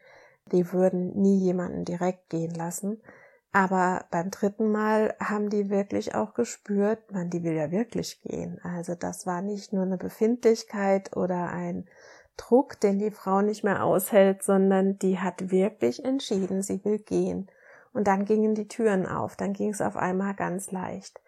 Die 0.53 0.73
würden 0.73 1.21
nie 1.21 1.39
jemanden 1.39 1.85
direkt 1.85 2.31
gehen 2.31 2.55
lassen. 2.55 3.03
Aber 3.51 4.05
beim 4.13 4.31
dritten 4.31 4.71
Mal 4.71 5.17
haben 5.19 5.51
die 5.51 5.69
wirklich 5.69 6.15
auch 6.15 6.35
gespürt, 6.35 7.11
man, 7.11 7.29
die 7.29 7.43
will 7.43 7.55
ja 7.55 7.73
wirklich 7.73 8.21
gehen. 8.23 8.61
Also 8.63 8.95
das 8.95 9.27
war 9.27 9.43
nicht 9.43 9.73
nur 9.73 9.83
eine 9.83 9.97
Befindlichkeit 9.97 11.17
oder 11.17 11.49
ein 11.49 11.89
Druck, 12.37 12.79
den 12.81 12.99
die 12.99 13.11
Frau 13.11 13.41
nicht 13.41 13.65
mehr 13.65 13.83
aushält, 13.83 14.43
sondern 14.43 14.99
die 14.99 15.19
hat 15.19 15.51
wirklich 15.51 16.05
entschieden, 16.05 16.63
sie 16.63 16.85
will 16.85 16.99
gehen. 16.99 17.51
Und 17.93 18.07
dann 18.07 18.27
gingen 18.27 18.55
die 18.55 18.69
Türen 18.69 19.07
auf, 19.07 19.37
dann 19.37 19.55
ging 19.55 19.71
es 19.71 19.81
auf 19.81 19.97
einmal 19.97 20.35
ganz 20.35 20.71
leicht. 20.71 21.21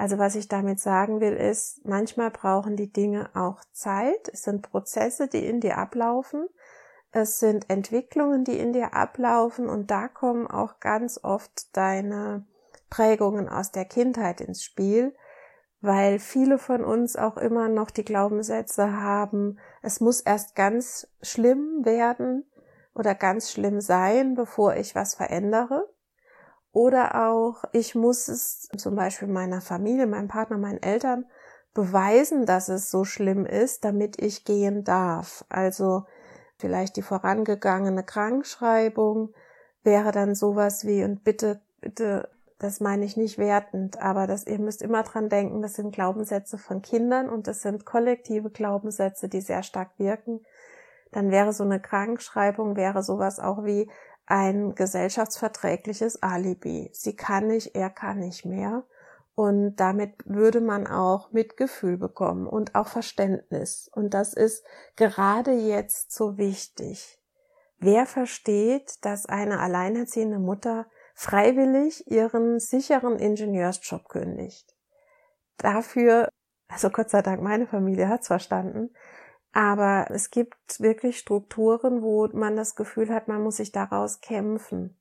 Also 0.00 0.16
was 0.16 0.34
ich 0.34 0.48
damit 0.48 0.80
sagen 0.80 1.20
will, 1.20 1.34
ist, 1.34 1.84
manchmal 1.84 2.30
brauchen 2.30 2.74
die 2.74 2.90
Dinge 2.90 3.28
auch 3.34 3.60
Zeit. 3.70 4.30
Es 4.32 4.44
sind 4.44 4.62
Prozesse, 4.62 5.28
die 5.28 5.46
in 5.46 5.60
dir 5.60 5.76
ablaufen. 5.76 6.48
Es 7.12 7.38
sind 7.38 7.68
Entwicklungen, 7.68 8.42
die 8.44 8.58
in 8.58 8.72
dir 8.72 8.94
ablaufen 8.94 9.68
und 9.68 9.90
da 9.90 10.08
kommen 10.08 10.46
auch 10.46 10.80
ganz 10.80 11.20
oft 11.22 11.76
deine 11.76 12.46
Prägungen 12.88 13.46
aus 13.46 13.72
der 13.72 13.84
Kindheit 13.84 14.40
ins 14.40 14.64
Spiel, 14.64 15.14
weil 15.82 16.18
viele 16.18 16.56
von 16.56 16.82
uns 16.82 17.16
auch 17.16 17.36
immer 17.36 17.68
noch 17.68 17.90
die 17.90 18.04
Glaubenssätze 18.04 19.02
haben, 19.02 19.58
es 19.82 20.00
muss 20.00 20.22
erst 20.22 20.56
ganz 20.56 21.08
schlimm 21.20 21.84
werden 21.84 22.50
oder 22.94 23.14
ganz 23.14 23.52
schlimm 23.52 23.82
sein, 23.82 24.34
bevor 24.34 24.76
ich 24.76 24.94
was 24.94 25.14
verändere. 25.14 25.89
Oder 26.72 27.28
auch, 27.28 27.64
ich 27.72 27.94
muss 27.94 28.28
es 28.28 28.68
zum 28.76 28.94
Beispiel 28.94 29.28
meiner 29.28 29.60
Familie, 29.60 30.06
meinem 30.06 30.28
Partner, 30.28 30.58
meinen 30.58 30.82
Eltern 30.82 31.26
beweisen, 31.74 32.46
dass 32.46 32.68
es 32.68 32.90
so 32.90 33.04
schlimm 33.04 33.46
ist, 33.46 33.84
damit 33.84 34.20
ich 34.20 34.44
gehen 34.44 34.84
darf. 34.84 35.44
Also 35.48 36.04
vielleicht 36.58 36.96
die 36.96 37.02
vorangegangene 37.02 38.04
Krankschreibung 38.04 39.32
wäre 39.82 40.12
dann 40.12 40.34
sowas 40.34 40.84
wie, 40.86 41.02
und 41.04 41.24
bitte, 41.24 41.60
bitte, 41.80 42.28
das 42.58 42.80
meine 42.80 43.04
ich 43.04 43.16
nicht 43.16 43.38
wertend, 43.38 44.00
aber 44.00 44.26
das, 44.26 44.46
ihr 44.46 44.58
müsst 44.58 44.82
immer 44.82 45.02
dran 45.02 45.28
denken, 45.28 45.62
das 45.62 45.74
sind 45.74 45.94
Glaubenssätze 45.94 46.58
von 46.58 46.82
Kindern 46.82 47.28
und 47.30 47.46
das 47.46 47.62
sind 47.62 47.86
kollektive 47.86 48.50
Glaubenssätze, 48.50 49.28
die 49.28 49.40
sehr 49.40 49.62
stark 49.62 49.90
wirken. 49.96 50.40
Dann 51.12 51.30
wäre 51.30 51.52
so 51.52 51.64
eine 51.64 51.80
Krankschreibung, 51.80 52.76
wäre 52.76 53.02
sowas 53.02 53.40
auch 53.40 53.64
wie 53.64 53.90
ein 54.30 54.74
gesellschaftsverträgliches 54.74 56.22
Alibi. 56.22 56.90
Sie 56.92 57.16
kann 57.16 57.48
nicht, 57.48 57.74
er 57.74 57.90
kann 57.90 58.20
nicht 58.20 58.44
mehr. 58.44 58.84
Und 59.34 59.76
damit 59.76 60.14
würde 60.24 60.60
man 60.60 60.86
auch 60.86 61.32
Mitgefühl 61.32 61.96
bekommen 61.96 62.46
und 62.46 62.74
auch 62.74 62.88
Verständnis. 62.88 63.90
Und 63.92 64.14
das 64.14 64.34
ist 64.34 64.64
gerade 64.96 65.52
jetzt 65.52 66.12
so 66.12 66.36
wichtig. 66.36 67.18
Wer 67.78 68.06
versteht, 68.06 69.04
dass 69.04 69.26
eine 69.26 69.60
alleinerziehende 69.60 70.38
Mutter 70.38 70.86
freiwillig 71.14 72.10
ihren 72.10 72.60
sicheren 72.60 73.18
Ingenieursjob 73.18 74.08
kündigt? 74.08 74.76
Dafür, 75.56 76.28
also 76.68 76.90
Gott 76.90 77.10
sei 77.10 77.22
Dank, 77.22 77.42
meine 77.42 77.66
Familie 77.66 78.08
hat's 78.08 78.26
verstanden, 78.26 78.90
aber 79.52 80.06
es 80.10 80.30
gibt 80.30 80.80
wirklich 80.80 81.18
Strukturen, 81.18 82.02
wo 82.02 82.28
man 82.28 82.56
das 82.56 82.76
Gefühl 82.76 83.12
hat, 83.12 83.28
man 83.28 83.42
muss 83.42 83.56
sich 83.56 83.72
daraus 83.72 84.20
kämpfen 84.20 84.96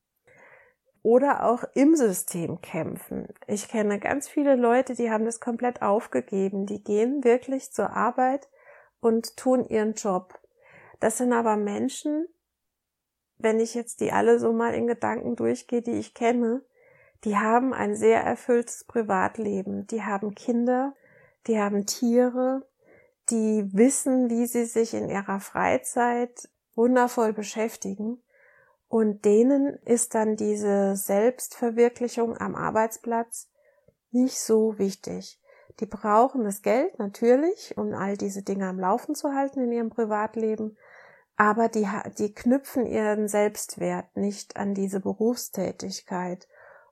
oder 1.01 1.45
auch 1.45 1.63
im 1.73 1.95
System 1.95 2.61
kämpfen. 2.61 3.27
Ich 3.47 3.67
kenne 3.67 3.99
ganz 3.99 4.27
viele 4.27 4.55
Leute, 4.55 4.95
die 4.95 5.09
haben 5.11 5.25
das 5.25 5.39
komplett 5.39 5.81
aufgegeben. 5.81 6.65
Die 6.65 6.83
gehen 6.83 7.23
wirklich 7.23 7.71
zur 7.71 7.91
Arbeit 7.91 8.49
und 8.99 9.37
tun 9.37 9.65
ihren 9.65 9.93
Job. 9.93 10.39
Das 10.99 11.17
sind 11.17 11.31
aber 11.31 11.55
Menschen, 11.55 12.27
wenn 13.37 13.59
ich 13.59 13.73
jetzt 13.73 14.01
die 14.01 14.11
alle 14.11 14.39
so 14.39 14.51
mal 14.51 14.73
in 14.73 14.87
Gedanken 14.87 15.35
durchgehe, 15.35 15.81
die 15.81 15.97
ich 15.97 16.13
kenne, 16.13 16.61
die 17.23 17.37
haben 17.37 17.73
ein 17.73 17.95
sehr 17.95 18.21
erfülltes 18.21 18.83
Privatleben. 18.83 19.87
Die 19.87 20.03
haben 20.03 20.35
Kinder, 20.35 20.93
die 21.47 21.59
haben 21.59 21.85
Tiere, 21.85 22.67
die 23.31 23.69
wissen, 23.73 24.29
wie 24.29 24.45
sie 24.45 24.65
sich 24.65 24.93
in 24.93 25.09
ihrer 25.09 25.39
Freizeit 25.39 26.49
wundervoll 26.75 27.33
beschäftigen. 27.33 28.21
Und 28.87 29.25
denen 29.25 29.75
ist 29.85 30.15
dann 30.15 30.35
diese 30.35 30.95
Selbstverwirklichung 30.95 32.37
am 32.37 32.55
Arbeitsplatz 32.55 33.49
nicht 34.11 34.39
so 34.39 34.79
wichtig. 34.79 35.39
Die 35.79 35.85
brauchen 35.85 36.43
das 36.43 36.61
Geld 36.61 36.99
natürlich, 36.99 37.77
um 37.77 37.93
all 37.93 38.17
diese 38.17 38.41
Dinge 38.41 38.67
am 38.67 38.79
Laufen 38.79 39.15
zu 39.15 39.33
halten 39.33 39.61
in 39.61 39.71
ihrem 39.71 39.89
Privatleben, 39.89 40.77
aber 41.37 41.69
die, 41.69 41.87
die 42.17 42.33
knüpfen 42.33 42.85
ihren 42.85 43.27
Selbstwert 43.29 44.17
nicht 44.17 44.57
an 44.57 44.73
diese 44.73 44.99
Berufstätigkeit. 44.99 46.47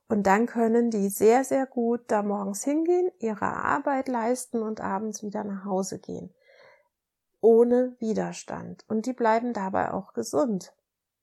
Und 0.09 0.23
dann 0.23 0.45
können 0.45 0.89
die 0.89 1.09
sehr, 1.09 1.43
sehr 1.43 1.65
gut 1.65 2.01
da 2.07 2.23
morgens 2.23 2.63
hingehen, 2.63 3.11
ihre 3.19 3.45
Arbeit 3.45 4.07
leisten 4.07 4.61
und 4.61 4.79
abends 4.79 5.21
wieder 5.21 5.43
nach 5.43 5.65
Hause 5.65 5.99
gehen. 5.99 6.33
Ohne 7.41 7.95
Widerstand. 7.99 8.85
Und 8.87 9.05
die 9.05 9.13
bleiben 9.13 9.53
dabei 9.53 9.91
auch 9.91 10.13
gesund. 10.13 10.73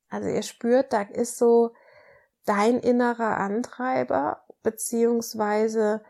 Also 0.09 0.29
ihr 0.29 0.43
spürt, 0.43 0.93
da 0.93 1.03
ist 1.03 1.39
so 1.39 1.73
dein 2.45 2.79
innerer 2.79 3.39
Antreiber, 3.39 4.45
beziehungsweise 4.63 6.03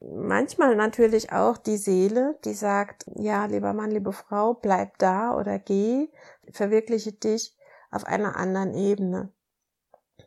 manchmal 0.00 0.76
natürlich 0.76 1.32
auch 1.32 1.58
die 1.58 1.76
Seele, 1.76 2.38
die 2.44 2.54
sagt, 2.54 3.04
ja, 3.16 3.46
lieber 3.46 3.72
Mann, 3.72 3.90
liebe 3.90 4.12
Frau, 4.12 4.54
bleib 4.54 4.96
da 4.98 5.36
oder 5.36 5.58
geh, 5.58 6.08
verwirkliche 6.52 7.12
dich 7.12 7.56
auf 7.90 8.04
einer 8.04 8.36
anderen 8.36 8.74
Ebene. 8.74 9.32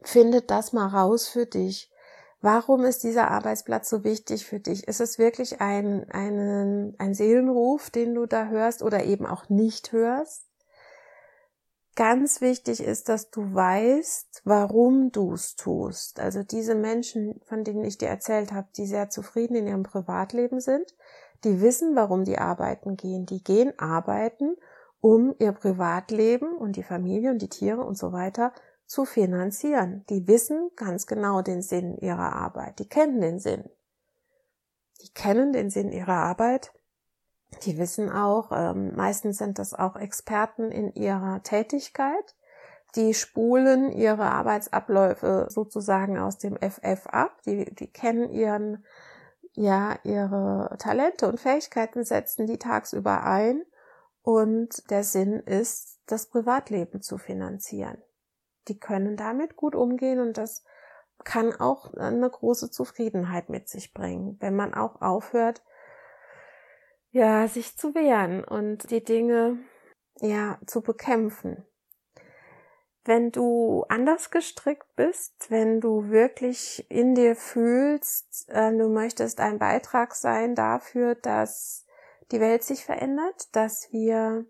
Findet 0.03 0.51
das 0.51 0.74
mal 0.74 0.88
raus 0.88 1.27
für 1.27 1.45
dich. 1.45 1.89
Warum 2.41 2.83
ist 2.83 3.03
dieser 3.03 3.31
Arbeitsplatz 3.31 3.89
so 3.89 4.03
wichtig 4.03 4.45
für 4.45 4.60
dich? 4.60 4.86
Ist 4.86 5.00
es 5.00 5.17
wirklich 5.17 5.62
ein, 5.62 6.10
ein, 6.12 6.93
ein 6.98 7.13
Seelenruf, 7.13 7.89
den 7.89 8.13
du 8.13 8.25
da 8.25 8.48
hörst 8.48 8.83
oder 8.83 9.05
eben 9.05 9.25
auch 9.25 9.48
nicht 9.48 9.93
hörst? 9.93 10.43
Ganz 11.95 12.41
wichtig 12.41 12.81
ist, 12.81 13.07
dass 13.07 13.29
du 13.29 13.53
weißt, 13.53 14.41
warum 14.43 15.12
du 15.12 15.33
es 15.33 15.55
tust. 15.55 16.19
Also 16.19 16.43
diese 16.43 16.75
Menschen, 16.75 17.39
von 17.45 17.63
denen 17.63 17.86
ich 17.86 17.98
dir 17.98 18.10
erzählt 18.10 18.51
habe, 18.51 18.67
die 18.75 18.88
sehr 18.88 19.10
zufrieden 19.10 19.55
in 19.55 19.67
ihrem 19.67 19.83
Privatleben 19.83 20.60
sind, 20.60 20.95
die 21.45 21.62
wissen, 21.62 21.95
warum 21.95 22.25
die 22.25 22.39
arbeiten 22.39 22.98
gehen. 22.98 23.25
Die 23.25 23.43
gehen 23.43 23.77
arbeiten, 23.77 24.57
um 25.00 25.36
ihr 25.39 25.51
Privatleben 25.53 26.57
und 26.57 26.75
die 26.75 26.83
Familie 26.83 27.31
und 27.31 27.41
die 27.41 27.50
Tiere 27.50 27.83
und 27.83 27.98
so 27.98 28.12
weiter 28.12 28.53
zu 28.85 29.05
finanzieren. 29.05 30.05
Die 30.09 30.27
wissen 30.27 30.71
ganz 30.75 31.07
genau 31.07 31.41
den 31.41 31.61
Sinn 31.61 31.97
ihrer 31.97 32.33
Arbeit. 32.33 32.79
Die 32.79 32.87
kennen 32.87 33.21
den 33.21 33.39
Sinn. 33.39 33.69
Die 35.01 35.13
kennen 35.13 35.53
den 35.53 35.69
Sinn 35.69 35.91
ihrer 35.91 36.15
Arbeit 36.15 36.71
die 37.61 37.77
wissen 37.77 38.09
auch, 38.09 38.51
ähm, 38.51 38.95
meistens 38.95 39.37
sind 39.37 39.59
das 39.59 39.73
auch 39.73 39.95
Experten 39.95 40.71
in 40.71 40.93
ihrer 40.93 41.41
Tätigkeit. 41.43 42.35
Die 42.95 43.13
spulen 43.13 43.91
ihre 43.91 44.25
Arbeitsabläufe 44.25 45.47
sozusagen 45.49 46.19
aus 46.19 46.37
dem 46.37 46.57
FF 46.57 47.07
ab. 47.07 47.41
Die, 47.45 47.73
die 47.73 47.91
kennen 47.91 48.29
ihren, 48.29 48.85
ja, 49.53 49.97
ihre 50.03 50.75
Talente 50.79 51.27
und 51.27 51.39
Fähigkeiten 51.39 52.03
setzen 52.03 52.45
die 52.45 52.59
tagsüber 52.59 53.23
ein. 53.23 53.63
Und 54.21 54.89
der 54.89 55.03
Sinn 55.03 55.39
ist, 55.39 55.99
das 56.05 56.27
Privatleben 56.27 57.01
zu 57.01 57.17
finanzieren. 57.17 57.97
Die 58.67 58.79
können 58.79 59.17
damit 59.17 59.55
gut 59.55 59.75
umgehen 59.75 60.20
und 60.20 60.38
das 60.38 60.63
kann 61.24 61.53
auch 61.53 61.93
eine 61.93 62.29
große 62.29 62.72
Zufriedenheit 62.72 63.50
mit 63.50 63.70
sich 63.70 63.93
bringen, 63.93 64.38
wenn 64.39 64.55
man 64.55 64.74
auch 64.74 65.01
aufhört, 65.01 65.62
ja, 67.12 67.48
sich 67.48 67.77
zu 67.77 67.93
wehren 67.93 68.43
und 68.43 68.89
die 68.89 69.03
Dinge, 69.03 69.60
ja, 70.20 70.60
zu 70.65 70.82
bekämpfen. 70.82 71.65
Wenn 73.05 73.32
du 73.32 73.86
anders 73.89 74.32
gestrickt 74.32 74.96
bist, 74.96 75.51
wenn 75.51 75.82
du 75.82 76.10
wirklich 76.10 76.89
in 76.89 77.15
dir 77.15 77.36
fühlst, 77.36 78.50
äh, 78.50 78.75
du 78.75 78.88
möchtest 78.88 79.41
ein 79.41 79.60
Beitrag 79.60 80.15
sein 80.15 80.55
dafür, 80.55 81.15
dass 81.15 81.86
die 82.32 82.39
Welt 82.39 82.63
sich 82.63 82.86
verändert, 82.86 83.55
dass 83.55 83.91
wir 83.91 84.46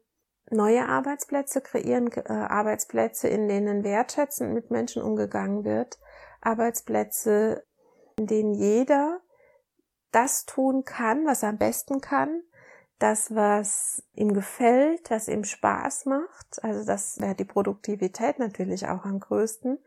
neue 0.50 0.88
Arbeitsplätze 0.88 1.62
kreieren, 1.62 2.12
äh, 2.12 2.32
Arbeitsplätze, 2.32 3.28
in 3.28 3.48
denen 3.48 3.84
wertschätzend 3.84 4.54
mit 4.54 4.72
Menschen 4.72 5.02
umgegangen 5.02 5.64
wird, 5.64 6.00
Arbeitsplätze, 6.42 7.66
in 8.18 8.28
denen 8.28 8.54
jeder 8.54 9.22
das 10.12 10.46
tun 10.46 10.86
kann, 10.86 11.26
was 11.26 11.44
er 11.44 11.50
am 11.50 11.58
besten 11.58 12.02
kann, 12.02 12.44
das, 13.00 13.34
was 13.36 14.04
ihm 14.14 14.34
gefällt, 14.34 15.10
was 15.10 15.28
ihm 15.28 15.44
Spaß 15.44 16.06
macht, 16.06 16.64
also 16.64 16.86
das 16.86 17.20
wäre 17.20 17.36
die 17.36 17.46
Produktivität 17.46 18.40
natürlich 18.40 18.88
auch 18.88 19.06
am 19.06 19.20
größten, 19.20 19.80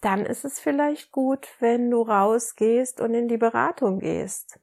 dann 0.00 0.26
ist 0.26 0.44
es 0.44 0.60
vielleicht 0.60 1.12
gut, 1.12 1.48
wenn 1.60 1.90
du 1.90 2.02
rausgehst 2.02 3.00
und 3.00 3.14
in 3.14 3.28
die 3.28 3.38
Beratung 3.38 4.00
gehst. 4.00 4.60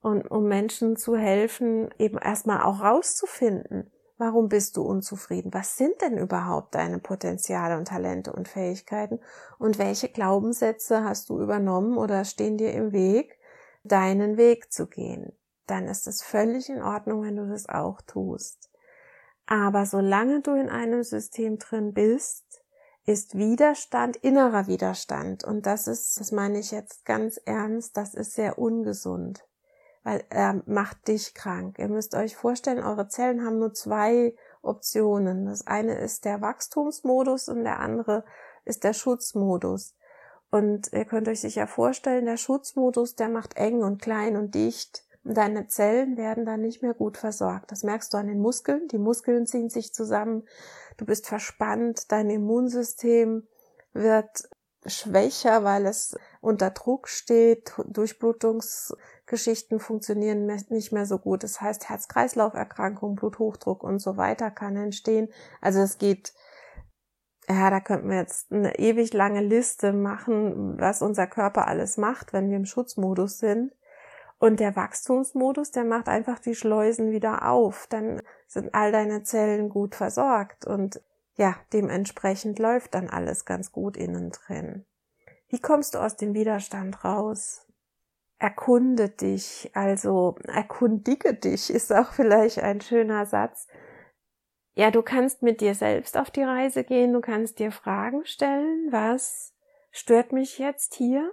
Und 0.00 0.28
um 0.30 0.48
Menschen 0.48 0.96
zu 0.96 1.16
helfen, 1.16 1.94
eben 1.98 2.18
erstmal 2.18 2.62
auch 2.62 2.82
rauszufinden, 2.82 3.92
Warum 4.16 4.48
bist 4.48 4.76
du 4.76 4.82
unzufrieden? 4.82 5.52
Was 5.52 5.76
sind 5.76 6.00
denn 6.00 6.18
überhaupt 6.18 6.76
deine 6.76 7.00
Potenziale 7.00 7.76
und 7.76 7.88
Talente 7.88 8.32
und 8.32 8.46
Fähigkeiten? 8.46 9.18
Und 9.58 9.78
welche 9.78 10.08
Glaubenssätze 10.08 11.02
hast 11.02 11.30
du 11.30 11.40
übernommen 11.40 11.98
oder 11.98 12.24
stehen 12.24 12.56
dir 12.56 12.72
im 12.72 12.92
Weg, 12.92 13.36
deinen 13.82 14.36
Weg 14.36 14.72
zu 14.72 14.86
gehen? 14.86 15.32
Dann 15.66 15.88
ist 15.88 16.06
es 16.06 16.22
völlig 16.22 16.68
in 16.68 16.80
Ordnung, 16.80 17.22
wenn 17.22 17.36
du 17.36 17.48
das 17.48 17.68
auch 17.68 18.00
tust. 18.02 18.70
Aber 19.46 19.84
solange 19.84 20.42
du 20.42 20.54
in 20.54 20.68
einem 20.68 21.02
System 21.02 21.58
drin 21.58 21.92
bist, 21.92 22.62
ist 23.06 23.36
Widerstand 23.36 24.16
innerer 24.16 24.68
Widerstand. 24.68 25.42
Und 25.42 25.66
das 25.66 25.88
ist, 25.88 26.20
das 26.20 26.30
meine 26.30 26.60
ich 26.60 26.70
jetzt 26.70 27.04
ganz 27.04 27.36
ernst, 27.44 27.96
das 27.96 28.14
ist 28.14 28.34
sehr 28.34 28.58
ungesund 28.58 29.44
weil 30.04 30.22
er 30.28 30.62
macht 30.66 31.08
dich 31.08 31.34
krank. 31.34 31.78
Ihr 31.78 31.88
müsst 31.88 32.14
euch 32.14 32.36
vorstellen, 32.36 32.84
eure 32.84 33.08
Zellen 33.08 33.44
haben 33.44 33.58
nur 33.58 33.72
zwei 33.72 34.36
Optionen. 34.62 35.46
Das 35.46 35.66
eine 35.66 35.98
ist 35.98 36.24
der 36.26 36.40
Wachstumsmodus 36.40 37.48
und 37.48 37.64
der 37.64 37.80
andere 37.80 38.24
ist 38.64 38.84
der 38.84 38.92
Schutzmodus. 38.92 39.96
Und 40.50 40.92
ihr 40.92 41.06
könnt 41.06 41.26
euch 41.26 41.40
sicher 41.40 41.66
vorstellen, 41.66 42.26
der 42.26 42.36
Schutzmodus, 42.36 43.16
der 43.16 43.28
macht 43.28 43.56
eng 43.56 43.82
und 43.82 44.00
klein 44.00 44.36
und 44.36 44.54
dicht. 44.54 45.04
Und 45.24 45.38
deine 45.38 45.66
Zellen 45.68 46.18
werden 46.18 46.44
dann 46.44 46.60
nicht 46.60 46.82
mehr 46.82 46.94
gut 46.94 47.16
versorgt. 47.16 47.72
Das 47.72 47.82
merkst 47.82 48.12
du 48.12 48.18
an 48.18 48.26
den 48.26 48.40
Muskeln. 48.40 48.86
Die 48.88 48.98
Muskeln 48.98 49.46
ziehen 49.46 49.70
sich 49.70 49.94
zusammen. 49.94 50.46
Du 50.98 51.06
bist 51.06 51.26
verspannt. 51.26 52.12
Dein 52.12 52.28
Immunsystem 52.28 53.48
wird 53.94 54.48
schwächer, 54.86 55.64
weil 55.64 55.86
es 55.86 56.14
unter 56.42 56.70
Druck 56.70 57.08
steht. 57.08 57.72
Durchblutungs 57.86 58.94
Geschichten 59.26 59.80
funktionieren 59.80 60.46
nicht 60.46 60.92
mehr 60.92 61.06
so 61.06 61.18
gut. 61.18 61.42
Das 61.42 61.60
heißt, 61.60 61.88
Herz-Kreislauf-Erkrankungen, 61.88 63.16
Bluthochdruck 63.16 63.82
und 63.82 63.98
so 63.98 64.16
weiter 64.16 64.50
kann 64.50 64.76
entstehen. 64.76 65.28
Also 65.60 65.80
es 65.80 65.98
geht, 65.98 66.34
ja, 67.48 67.70
da 67.70 67.80
könnten 67.80 68.10
wir 68.10 68.18
jetzt 68.18 68.52
eine 68.52 68.78
ewig 68.78 69.12
lange 69.14 69.40
Liste 69.40 69.92
machen, 69.92 70.78
was 70.78 71.00
unser 71.00 71.26
Körper 71.26 71.66
alles 71.66 71.96
macht, 71.96 72.32
wenn 72.32 72.50
wir 72.50 72.56
im 72.56 72.66
Schutzmodus 72.66 73.38
sind. 73.38 73.72
Und 74.38 74.60
der 74.60 74.76
Wachstumsmodus, 74.76 75.70
der 75.70 75.84
macht 75.84 76.08
einfach 76.08 76.38
die 76.38 76.54
Schleusen 76.54 77.10
wieder 77.10 77.48
auf. 77.48 77.86
Dann 77.88 78.20
sind 78.46 78.74
all 78.74 78.92
deine 78.92 79.22
Zellen 79.22 79.70
gut 79.70 79.94
versorgt 79.94 80.66
und 80.66 81.00
ja, 81.36 81.56
dementsprechend 81.72 82.58
läuft 82.58 82.94
dann 82.94 83.08
alles 83.08 83.44
ganz 83.44 83.72
gut 83.72 83.96
innen 83.96 84.30
drin. 84.30 84.84
Wie 85.48 85.60
kommst 85.60 85.94
du 85.94 85.98
aus 85.98 86.16
dem 86.16 86.34
Widerstand 86.34 87.04
raus? 87.04 87.63
Erkunde 88.44 89.08
dich, 89.08 89.70
also 89.72 90.36
erkundige 90.46 91.32
dich 91.32 91.70
ist 91.70 91.90
auch 91.94 92.12
vielleicht 92.12 92.58
ein 92.58 92.82
schöner 92.82 93.24
Satz. 93.24 93.68
Ja, 94.74 94.90
du 94.90 95.00
kannst 95.00 95.40
mit 95.40 95.62
dir 95.62 95.74
selbst 95.74 96.18
auf 96.18 96.30
die 96.30 96.42
Reise 96.42 96.84
gehen, 96.84 97.14
du 97.14 97.22
kannst 97.22 97.58
dir 97.58 97.72
Fragen 97.72 98.26
stellen, 98.26 98.88
was 98.90 99.54
stört 99.90 100.32
mich 100.32 100.58
jetzt 100.58 100.92
hier? 100.94 101.32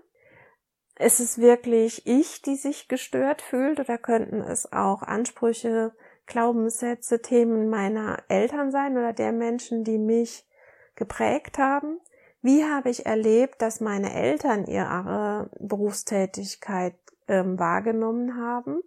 Ist 0.97 1.19
es 1.19 1.37
wirklich 1.37 2.07
ich, 2.07 2.43
die 2.43 2.55
sich 2.55 2.87
gestört 2.87 3.41
fühlt 3.41 3.81
oder 3.81 3.97
könnten 3.97 4.39
es 4.39 4.71
auch 4.71 5.01
Ansprüche, 5.01 5.93
Glaubenssätze, 6.27 7.21
Themen 7.21 7.69
meiner 7.69 8.23
Eltern 8.29 8.71
sein 8.71 8.97
oder 8.97 9.11
der 9.11 9.33
Menschen, 9.33 9.83
die 9.83 9.97
mich 9.97 10.47
geprägt 10.95 11.57
haben? 11.57 11.99
Wie 12.41 12.65
habe 12.65 12.89
ich 12.89 13.05
erlebt, 13.05 13.61
dass 13.61 13.81
meine 13.81 14.13
Eltern 14.13 14.65
ihre 14.65 15.51
Berufstätigkeit 15.59 16.95
ähm, 17.27 17.59
wahrgenommen 17.59 18.37
haben? 18.37 18.81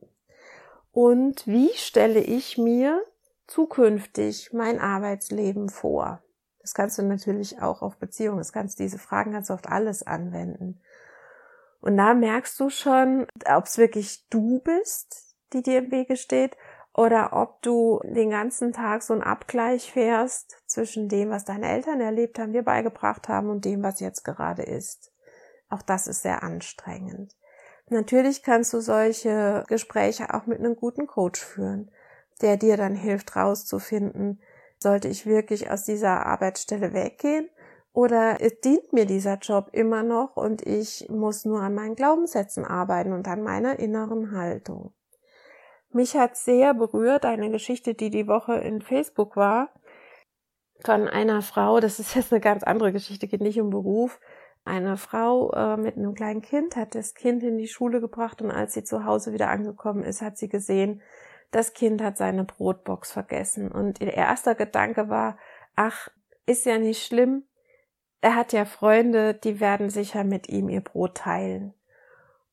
Und 0.92 1.46
wie 1.46 1.72
stelle 1.74 2.20
ich 2.20 2.56
mir 2.56 3.02
zukünftig 3.46 4.52
mein 4.52 4.78
Arbeitsleben 4.78 5.68
vor? 5.68 6.22
Das 6.60 6.72
kannst 6.72 6.98
du 6.98 7.02
natürlich 7.02 7.60
auch 7.60 7.82
auf 7.82 7.98
Beziehungen, 7.98 8.38
das 8.38 8.52
kannst 8.52 8.78
diese 8.78 8.98
Fragen 8.98 9.32
kannst 9.32 9.50
du 9.50 9.54
auf 9.54 9.66
alles 9.66 10.02
anwenden. 10.02 10.80
Und 11.80 11.98
da 11.98 12.14
merkst 12.14 12.58
du 12.58 12.70
schon, 12.70 13.26
ob 13.46 13.66
es 13.66 13.76
wirklich 13.76 14.26
du 14.30 14.60
bist, 14.60 15.36
die 15.52 15.62
dir 15.62 15.80
im 15.80 15.90
Wege 15.90 16.16
steht, 16.16 16.56
oder 16.94 17.32
ob 17.32 17.60
du 17.60 18.00
den 18.04 18.30
ganzen 18.30 18.72
Tag 18.72 19.02
so 19.02 19.12
einen 19.12 19.22
Abgleich 19.22 19.92
fährst 19.92 20.62
zwischen 20.66 21.08
dem, 21.08 21.28
was 21.28 21.44
deine 21.44 21.68
Eltern 21.68 22.00
erlebt 22.00 22.38
haben, 22.38 22.52
dir 22.52 22.62
beigebracht 22.62 23.28
haben 23.28 23.50
und 23.50 23.64
dem, 23.64 23.82
was 23.82 24.00
jetzt 24.00 24.22
gerade 24.22 24.62
ist. 24.62 25.12
Auch 25.68 25.82
das 25.82 26.06
ist 26.06 26.22
sehr 26.22 26.44
anstrengend. 26.44 27.36
Natürlich 27.90 28.42
kannst 28.42 28.72
du 28.72 28.80
solche 28.80 29.64
Gespräche 29.68 30.32
auch 30.32 30.46
mit 30.46 30.58
einem 30.58 30.76
guten 30.76 31.06
Coach 31.06 31.40
führen, 31.40 31.90
der 32.40 32.56
dir 32.56 32.76
dann 32.76 32.94
hilft 32.94 33.36
rauszufinden, 33.36 34.40
sollte 34.82 35.08
ich 35.08 35.26
wirklich 35.26 35.70
aus 35.70 35.84
dieser 35.84 36.26
Arbeitsstelle 36.26 36.92
weggehen 36.92 37.48
oder 37.92 38.40
es 38.40 38.60
dient 38.60 38.92
mir 38.92 39.06
dieser 39.06 39.36
Job 39.38 39.68
immer 39.72 40.02
noch 40.02 40.36
und 40.36 40.66
ich 40.66 41.08
muss 41.08 41.44
nur 41.44 41.60
an 41.60 41.74
meinen 41.74 41.94
Glaubenssätzen 41.94 42.64
arbeiten 42.64 43.12
und 43.12 43.28
an 43.28 43.42
meiner 43.42 43.78
inneren 43.78 44.32
Haltung. 44.32 44.92
Mich 45.90 46.16
hat 46.16 46.36
sehr 46.36 46.74
berührt 46.74 47.24
eine 47.24 47.50
Geschichte, 47.50 47.94
die 47.94 48.10
die 48.10 48.26
Woche 48.26 48.54
in 48.54 48.82
Facebook 48.82 49.36
war, 49.36 49.70
von 50.84 51.08
einer 51.08 51.40
Frau, 51.40 51.80
das 51.80 51.98
ist 51.98 52.14
jetzt 52.14 52.32
eine 52.32 52.40
ganz 52.40 52.62
andere 52.62 52.92
Geschichte, 52.92 53.28
geht 53.28 53.40
nicht 53.40 53.60
um 53.60 53.70
Beruf. 53.70 54.20
Eine 54.64 54.96
Frau 54.96 55.52
äh, 55.52 55.76
mit 55.76 55.96
einem 55.96 56.14
kleinen 56.14 56.40
Kind 56.40 56.76
hat 56.76 56.94
das 56.94 57.14
Kind 57.14 57.42
in 57.42 57.58
die 57.58 57.68
Schule 57.68 58.00
gebracht 58.00 58.40
und 58.40 58.50
als 58.50 58.72
sie 58.72 58.84
zu 58.84 59.04
Hause 59.04 59.32
wieder 59.32 59.50
angekommen 59.50 60.02
ist, 60.02 60.22
hat 60.22 60.38
sie 60.38 60.48
gesehen, 60.48 61.02
das 61.50 61.74
Kind 61.74 62.02
hat 62.02 62.16
seine 62.16 62.44
Brotbox 62.44 63.12
vergessen. 63.12 63.70
Und 63.70 64.00
ihr 64.00 64.14
erster 64.14 64.54
Gedanke 64.54 65.08
war, 65.08 65.38
ach, 65.76 66.08
ist 66.46 66.66
ja 66.66 66.78
nicht 66.78 67.04
schlimm. 67.04 67.44
Er 68.20 68.36
hat 68.36 68.52
ja 68.52 68.64
Freunde, 68.64 69.34
die 69.34 69.60
werden 69.60 69.90
sicher 69.90 70.24
mit 70.24 70.48
ihm 70.48 70.68
ihr 70.68 70.80
Brot 70.80 71.16
teilen. 71.18 71.74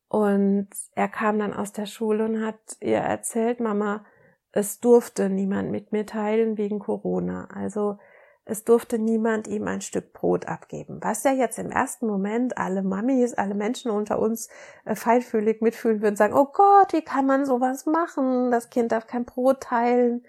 Und 0.10 0.68
er 0.94 1.08
kam 1.08 1.40
dann 1.40 1.54
aus 1.54 1.72
der 1.72 1.86
Schule 1.86 2.26
und 2.26 2.46
hat 2.46 2.60
ihr 2.82 2.98
erzählt, 2.98 3.62
Mama, 3.62 4.06
es 4.52 4.82
durfte 4.82 5.30
niemand 5.30 5.72
mit 5.72 5.94
mir 5.94 6.06
teilen 6.06 6.58
wegen 6.58 6.80
Corona. 6.80 7.48
Also 7.54 7.98
es 8.44 8.64
durfte 8.64 8.98
niemand 8.98 9.48
ihm 9.48 9.68
ein 9.68 9.82
Stück 9.82 10.14
Brot 10.14 10.48
abgeben. 10.48 11.00
Was 11.02 11.24
ja 11.24 11.32
jetzt 11.32 11.60
im 11.60 11.72
ersten 11.72 12.08
Moment 12.08 12.58
alle 12.58 12.82
Mamis, 12.82 13.34
alle 13.34 13.54
Menschen 13.54 13.92
unter 13.92 14.20
uns 14.20 14.50
äh, 14.86 14.96
feinfühlig 14.96 15.62
mitfühlen 15.62 16.02
würden, 16.02 16.16
sagen, 16.16 16.34
oh 16.34 16.48
Gott, 16.52 16.94
wie 16.94 17.04
kann 17.04 17.26
man 17.26 17.46
sowas 17.46 17.86
machen? 17.86 18.50
Das 18.52 18.70
Kind 18.70 18.92
darf 18.92 19.06
kein 19.06 19.26
Brot 19.26 19.62
teilen. 19.62 20.26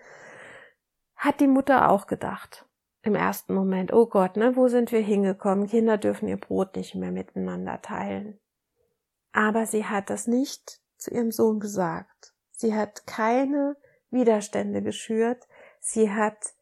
Hat 1.16 1.40
die 1.40 1.46
Mutter 1.46 1.90
auch 1.90 2.06
gedacht. 2.06 2.66
Im 3.02 3.14
ersten 3.14 3.54
Moment, 3.54 3.92
oh 3.92 4.06
Gott, 4.06 4.36
ne, 4.36 4.54
wo 4.54 4.68
sind 4.68 4.92
wir 4.92 5.00
hingekommen? 5.00 5.66
Kinder 5.66 5.98
dürfen 5.98 6.28
ihr 6.28 6.38
Brot 6.38 6.76
nicht 6.76 6.94
mehr 6.94 7.10
miteinander 7.10 7.80
teilen. 7.82 8.38
Aber 9.32 9.66
sie 9.66 9.86
hat 9.86 10.10
das 10.10 10.26
nicht 10.26 10.80
zu 10.98 11.10
ihrem 11.10 11.32
Sohn 11.32 11.58
gesagt. 11.58 12.34
Sie 12.50 12.76
hat 12.76 13.06
keine 13.06 13.76
Widerstände 14.10 14.82
geschürt. 14.82 15.48
Sie 15.80 16.12
hat 16.12 16.54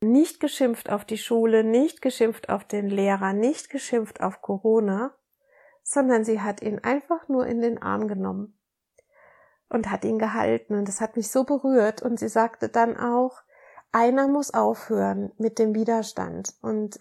nicht 0.00 0.40
geschimpft 0.40 0.90
auf 0.90 1.04
die 1.04 1.18
Schule, 1.18 1.64
nicht 1.64 2.02
geschimpft 2.02 2.48
auf 2.48 2.64
den 2.64 2.88
Lehrer, 2.88 3.32
nicht 3.32 3.70
geschimpft 3.70 4.22
auf 4.22 4.42
Corona, 4.42 5.14
sondern 5.82 6.24
sie 6.24 6.40
hat 6.40 6.62
ihn 6.62 6.78
einfach 6.80 7.28
nur 7.28 7.46
in 7.46 7.60
den 7.60 7.80
Arm 7.80 8.08
genommen 8.08 8.58
und 9.68 9.90
hat 9.90 10.04
ihn 10.04 10.18
gehalten. 10.18 10.74
Und 10.74 10.88
das 10.88 11.00
hat 11.00 11.16
mich 11.16 11.30
so 11.30 11.44
berührt. 11.44 12.02
Und 12.02 12.18
sie 12.18 12.28
sagte 12.28 12.68
dann 12.68 12.96
auch, 12.96 13.42
einer 13.92 14.28
muss 14.28 14.52
aufhören 14.52 15.32
mit 15.38 15.58
dem 15.58 15.74
Widerstand. 15.74 16.54
Und 16.62 16.98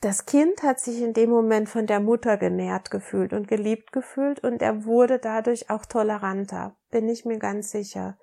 das 0.00 0.24
Kind 0.24 0.62
hat 0.62 0.80
sich 0.80 1.02
in 1.02 1.12
dem 1.12 1.30
Moment 1.30 1.68
von 1.68 1.86
der 1.86 2.00
Mutter 2.00 2.36
genährt 2.36 2.90
gefühlt 2.90 3.32
und 3.32 3.48
geliebt 3.48 3.92
gefühlt. 3.92 4.42
Und 4.42 4.62
er 4.62 4.84
wurde 4.84 5.18
dadurch 5.18 5.70
auch 5.70 5.84
toleranter, 5.84 6.76
bin 6.90 7.08
ich 7.08 7.24
mir 7.24 7.38
ganz 7.38 7.70
sicher. 7.70 8.18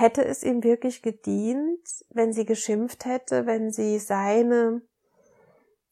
Hätte 0.00 0.24
es 0.24 0.44
ihm 0.44 0.62
wirklich 0.62 1.02
gedient, 1.02 2.04
wenn 2.10 2.32
sie 2.32 2.46
geschimpft 2.46 3.04
hätte, 3.04 3.46
wenn 3.46 3.72
sie 3.72 3.98
seine 3.98 4.80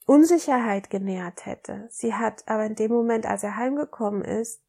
Unsicherheit 0.07 0.91
genährt 0.91 1.45
hätte? 1.45 1.89
Sie 1.91 2.15
hat 2.15 2.45
aber 2.47 2.67
in 2.67 2.77
dem 2.77 2.93
Moment, 2.93 3.27
als 3.27 3.43
er 3.43 3.57
heimgekommen 3.57 4.23
ist 4.23 4.63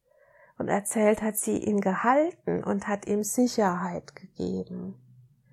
und 0.58 0.66
erzählt, 0.66 1.22
hat 1.22 1.36
sie 1.36 1.56
ihn 1.56 1.80
gehalten 1.80 2.64
und 2.64 2.88
hat 2.88 3.06
ihm 3.06 3.22
Sicherheit 3.22 4.16
gegeben. 4.16 5.00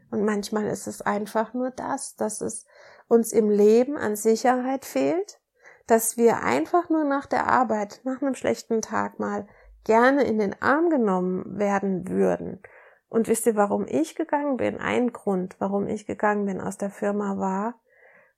Und 0.10 0.26
manchmal 0.26 0.66
ist 0.66 0.88
es 0.88 1.04
einfach 1.04 1.54
nur 1.54 1.70
das, 1.70 2.16
dass 2.16 2.42
es 2.42 2.66
uns 3.08 3.32
im 3.34 3.52
Leben 3.52 3.98
an 3.98 4.16
Sicherheit 4.16 4.84
fehlt, 4.84 5.40
dass 5.86 6.18
wir 6.18 6.42
einfach 6.42 6.90
nur 6.90 7.04
nach 7.04 7.28
der 7.28 7.46
Arbeit, 7.46 8.02
nach 8.04 8.20
einem 8.20 8.34
schlechten 8.34 8.82
Tag 8.82 9.20
mal 9.20 9.48
gerne 9.84 10.24
in 10.24 10.40
den 10.40 10.60
Arm 10.60 10.90
genommen 10.90 11.60
werden 11.60 12.10
würden. 12.10 12.64
Und 13.10 13.28
wisst 13.28 13.46
ihr, 13.46 13.56
warum 13.56 13.86
ich 13.88 14.16
gegangen 14.16 14.58
bin? 14.58 14.78
Ein 14.78 15.14
Grund, 15.14 15.56
warum 15.60 15.88
ich 15.88 16.06
gegangen 16.06 16.46
bin 16.46 16.60
aus 16.60 16.78
der 16.78 16.90
Firma 16.90 17.38
war, 17.38 17.80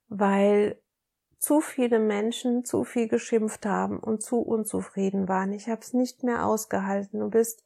weil 0.08 0.80
zu 1.39 1.62
viele 1.62 1.99
Menschen 1.99 2.65
zu 2.65 2.84
viel 2.84 3.08
geschimpft 3.08 3.65
haben 3.65 3.99
und 3.99 4.23
zu 4.23 4.41
unzufrieden 4.41 5.27
waren. 5.27 5.53
Ich 5.53 5.69
habe 5.69 5.82
es 5.82 5.93
nicht 5.93 6.23
mehr 6.23 6.45
ausgehalten. 6.45 7.19
Du 7.19 7.30
bist 7.30 7.63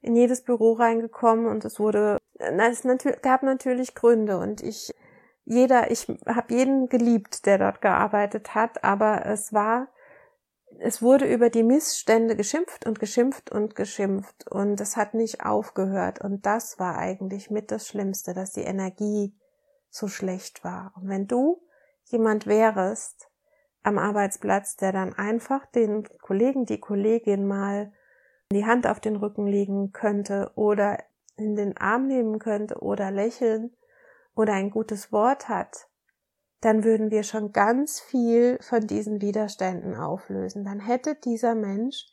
in 0.00 0.16
jedes 0.16 0.42
Büro 0.42 0.72
reingekommen 0.72 1.46
und 1.46 1.64
es 1.64 1.78
wurde 1.78 2.18
es 2.40 2.86
gab 3.22 3.42
natürlich 3.42 3.94
Gründe 3.94 4.38
und 4.38 4.62
ich, 4.62 4.94
jeder, 5.44 5.90
ich 5.90 6.06
habe 6.26 6.54
jeden 6.54 6.88
geliebt, 6.88 7.44
der 7.46 7.58
dort 7.58 7.82
gearbeitet 7.82 8.54
hat, 8.54 8.82
aber 8.82 9.26
es 9.26 9.52
war, 9.52 9.88
es 10.82 11.02
wurde 11.02 11.26
über 11.26 11.50
die 11.50 11.62
Missstände 11.62 12.36
geschimpft 12.36 12.86
und 12.86 12.98
geschimpft 12.98 13.50
und 13.52 13.76
geschimpft 13.76 14.50
und 14.50 14.80
es 14.80 14.96
hat 14.96 15.14
nicht 15.14 15.44
aufgehört 15.44 16.22
und 16.22 16.46
das 16.46 16.78
war 16.78 16.96
eigentlich 16.96 17.50
mit 17.50 17.70
das 17.70 17.86
Schlimmste, 17.86 18.32
dass 18.32 18.52
die 18.52 18.62
Energie 18.62 19.34
so 19.90 20.08
schlecht 20.08 20.64
war. 20.64 20.92
Und 20.96 21.08
wenn 21.08 21.26
du 21.26 21.62
jemand 22.04 22.46
wärest 22.46 23.28
am 23.82 23.98
Arbeitsplatz, 23.98 24.76
der 24.76 24.92
dann 24.92 25.12
einfach 25.12 25.66
den 25.66 26.08
Kollegen, 26.20 26.64
die 26.64 26.80
Kollegin 26.80 27.46
mal 27.46 27.92
die 28.50 28.64
Hand 28.64 28.86
auf 28.86 29.00
den 29.00 29.16
Rücken 29.16 29.46
legen 29.46 29.92
könnte 29.92 30.50
oder 30.54 30.98
in 31.36 31.56
den 31.56 31.76
Arm 31.76 32.06
nehmen 32.06 32.38
könnte 32.38 32.78
oder 32.80 33.10
lächeln 33.10 33.76
oder 34.34 34.54
ein 34.54 34.70
gutes 34.70 35.12
Wort 35.12 35.48
hat, 35.48 35.89
dann 36.60 36.84
würden 36.84 37.10
wir 37.10 37.22
schon 37.22 37.52
ganz 37.52 38.00
viel 38.00 38.58
von 38.60 38.86
diesen 38.86 39.20
Widerständen 39.20 39.94
auflösen. 39.94 40.64
Dann 40.64 40.80
hätte 40.80 41.14
dieser 41.14 41.54
Mensch, 41.54 42.06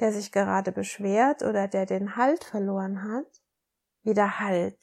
der 0.00 0.12
sich 0.12 0.32
gerade 0.32 0.72
beschwert 0.72 1.42
oder 1.42 1.68
der 1.68 1.86
den 1.86 2.16
Halt 2.16 2.44
verloren 2.44 3.02
hat, 3.02 3.26
wieder 4.02 4.40
Halt. 4.40 4.78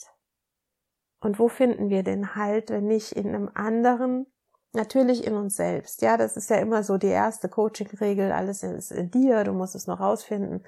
Und 1.19 1.39
wo 1.39 1.47
finden 1.47 1.89
wir 1.89 2.03
den 2.03 2.35
Halt, 2.35 2.69
wenn 2.69 2.85
nicht 2.85 3.13
in 3.13 3.27
einem 3.27 3.49
anderen? 3.53 4.27
Natürlich 4.73 5.25
in 5.25 5.33
uns 5.33 5.55
selbst. 5.55 6.03
Ja, 6.03 6.17
das 6.17 6.37
ist 6.37 6.51
ja 6.51 6.57
immer 6.57 6.83
so 6.83 6.97
die 6.97 7.07
erste 7.07 7.49
Coaching-Regel. 7.49 8.31
Alles 8.31 8.61
ist 8.61 8.91
in 8.91 9.09
dir. 9.09 9.43
Du 9.43 9.53
musst 9.53 9.73
es 9.73 9.87
noch 9.87 9.99
rausfinden. 9.99 10.63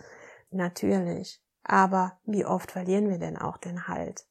Natürlich. 0.49 1.43
Aber 1.63 2.17
wie 2.25 2.45
oft 2.45 2.71
verlieren 2.71 3.09
wir 3.09 3.19
denn 3.19 3.37
auch 3.37 3.57
den 3.57 3.87
Halt? 3.87 4.25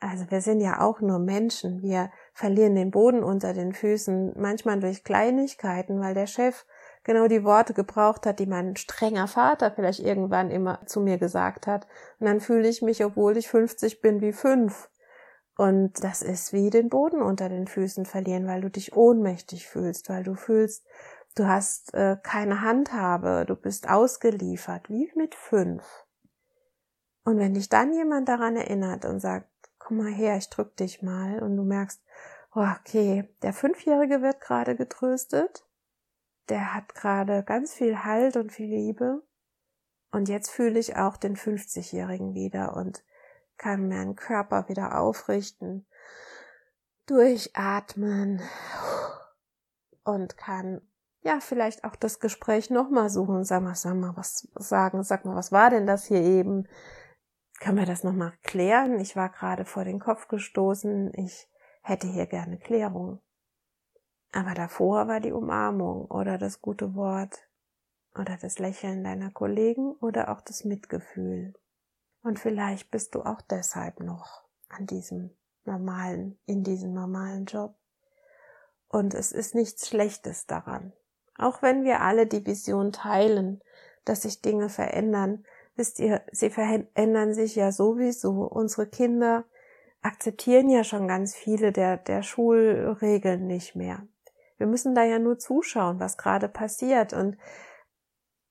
Also 0.00 0.30
wir 0.30 0.40
sind 0.40 0.60
ja 0.60 0.80
auch 0.80 1.00
nur 1.00 1.18
Menschen. 1.18 1.82
Wir 1.82 2.10
verlieren 2.38 2.76
den 2.76 2.92
Boden 2.92 3.24
unter 3.24 3.52
den 3.52 3.72
Füßen, 3.72 4.34
manchmal 4.36 4.78
durch 4.78 5.02
Kleinigkeiten, 5.02 6.00
weil 6.00 6.14
der 6.14 6.28
Chef 6.28 6.66
genau 7.02 7.26
die 7.26 7.42
Worte 7.42 7.74
gebraucht 7.74 8.26
hat, 8.26 8.38
die 8.38 8.46
mein 8.46 8.76
strenger 8.76 9.26
Vater 9.26 9.72
vielleicht 9.72 9.98
irgendwann 9.98 10.52
immer 10.52 10.86
zu 10.86 11.00
mir 11.00 11.18
gesagt 11.18 11.66
hat. 11.66 11.88
Und 12.20 12.26
dann 12.26 12.40
fühle 12.40 12.68
ich 12.68 12.80
mich, 12.80 13.04
obwohl 13.04 13.36
ich 13.36 13.48
50 13.48 14.00
bin, 14.00 14.20
wie 14.20 14.32
fünf. 14.32 14.88
Und 15.56 16.04
das 16.04 16.22
ist 16.22 16.52
wie 16.52 16.70
den 16.70 16.88
Boden 16.90 17.22
unter 17.22 17.48
den 17.48 17.66
Füßen 17.66 18.06
verlieren, 18.06 18.46
weil 18.46 18.60
du 18.60 18.70
dich 18.70 18.94
ohnmächtig 18.94 19.66
fühlst, 19.66 20.08
weil 20.08 20.22
du 20.22 20.36
fühlst, 20.36 20.86
du 21.34 21.48
hast 21.48 21.92
äh, 21.92 22.18
keine 22.22 22.60
Handhabe, 22.60 23.46
du 23.48 23.56
bist 23.56 23.90
ausgeliefert, 23.90 24.88
wie 24.88 25.10
mit 25.16 25.34
fünf. 25.34 25.82
Und 27.24 27.38
wenn 27.38 27.54
dich 27.54 27.68
dann 27.68 27.92
jemand 27.92 28.28
daran 28.28 28.54
erinnert 28.54 29.04
und 29.06 29.18
sagt, 29.18 29.48
komm 29.88 29.96
mal 29.96 30.12
her, 30.12 30.36
ich 30.36 30.50
drück 30.50 30.76
dich 30.76 31.00
mal, 31.00 31.42
und 31.42 31.56
du 31.56 31.64
merkst, 31.64 32.02
oh, 32.54 32.66
okay, 32.78 33.26
der 33.40 33.54
Fünfjährige 33.54 34.20
wird 34.20 34.38
gerade 34.38 34.76
getröstet, 34.76 35.64
der 36.50 36.74
hat 36.74 36.94
gerade 36.94 37.42
ganz 37.42 37.72
viel 37.72 38.04
Halt 38.04 38.36
und 38.36 38.52
viel 38.52 38.68
Liebe, 38.68 39.22
und 40.10 40.28
jetzt 40.28 40.50
fühle 40.50 40.78
ich 40.78 40.96
auch 40.96 41.16
den 41.16 41.36
50-Jährigen 41.36 42.34
wieder 42.34 42.76
und 42.76 43.02
kann 43.56 43.88
meinen 43.88 44.14
Körper 44.14 44.68
wieder 44.68 45.00
aufrichten, 45.00 45.86
durchatmen 47.06 48.42
und 50.04 50.36
kann 50.36 50.82
ja 51.22 51.40
vielleicht 51.40 51.84
auch 51.84 51.96
das 51.96 52.20
Gespräch 52.20 52.68
nochmal 52.68 53.08
suchen. 53.08 53.42
Sag 53.44 53.62
mal, 53.62 53.74
sag 53.74 53.96
mal, 53.96 54.14
was 54.16 54.48
sagen, 54.54 55.02
sag 55.02 55.24
mal, 55.24 55.34
was 55.34 55.50
war 55.50 55.70
denn 55.70 55.86
das 55.86 56.04
hier 56.04 56.20
eben? 56.20 56.68
Kann 57.60 57.74
man 57.74 57.86
das 57.86 58.04
nochmal 58.04 58.32
klären? 58.42 59.00
Ich 59.00 59.16
war 59.16 59.30
gerade 59.30 59.64
vor 59.64 59.84
den 59.84 59.98
Kopf 59.98 60.28
gestoßen. 60.28 61.12
Ich 61.14 61.48
hätte 61.82 62.06
hier 62.06 62.26
gerne 62.26 62.58
Klärung. 62.58 63.20
Aber 64.32 64.54
davor 64.54 65.08
war 65.08 65.20
die 65.20 65.32
Umarmung 65.32 66.04
oder 66.06 66.38
das 66.38 66.60
gute 66.60 66.94
Wort 66.94 67.48
oder 68.14 68.36
das 68.40 68.58
Lächeln 68.58 69.02
deiner 69.04 69.30
Kollegen 69.30 69.92
oder 70.00 70.30
auch 70.30 70.40
das 70.40 70.64
Mitgefühl. 70.64 71.54
Und 72.22 72.38
vielleicht 72.38 72.90
bist 72.90 73.14
du 73.14 73.22
auch 73.22 73.40
deshalb 73.40 74.00
noch 74.00 74.44
an 74.68 74.86
diesem 74.86 75.30
normalen, 75.64 76.38
in 76.46 76.62
diesem 76.62 76.92
normalen 76.92 77.46
Job. 77.46 77.74
Und 78.88 79.14
es 79.14 79.32
ist 79.32 79.54
nichts 79.54 79.88
Schlechtes 79.88 80.46
daran. 80.46 80.92
Auch 81.36 81.62
wenn 81.62 81.84
wir 81.84 82.00
alle 82.00 82.26
die 82.26 82.44
Vision 82.44 82.92
teilen, 82.92 83.62
dass 84.04 84.22
sich 84.22 84.42
Dinge 84.42 84.68
verändern, 84.68 85.44
wisst 85.78 86.00
ihr, 86.00 86.22
sie 86.32 86.50
verändern 86.50 87.32
sich 87.32 87.54
ja 87.54 87.72
sowieso. 87.72 88.42
Unsere 88.42 88.86
Kinder 88.86 89.44
akzeptieren 90.02 90.68
ja 90.68 90.84
schon 90.84 91.08
ganz 91.08 91.34
viele 91.34 91.72
der, 91.72 91.96
der 91.96 92.22
Schulregeln 92.22 93.46
nicht 93.46 93.76
mehr. 93.76 94.06
Wir 94.58 94.66
müssen 94.66 94.94
da 94.94 95.04
ja 95.04 95.18
nur 95.18 95.38
zuschauen, 95.38 96.00
was 96.00 96.18
gerade 96.18 96.48
passiert. 96.48 97.12
Und 97.12 97.36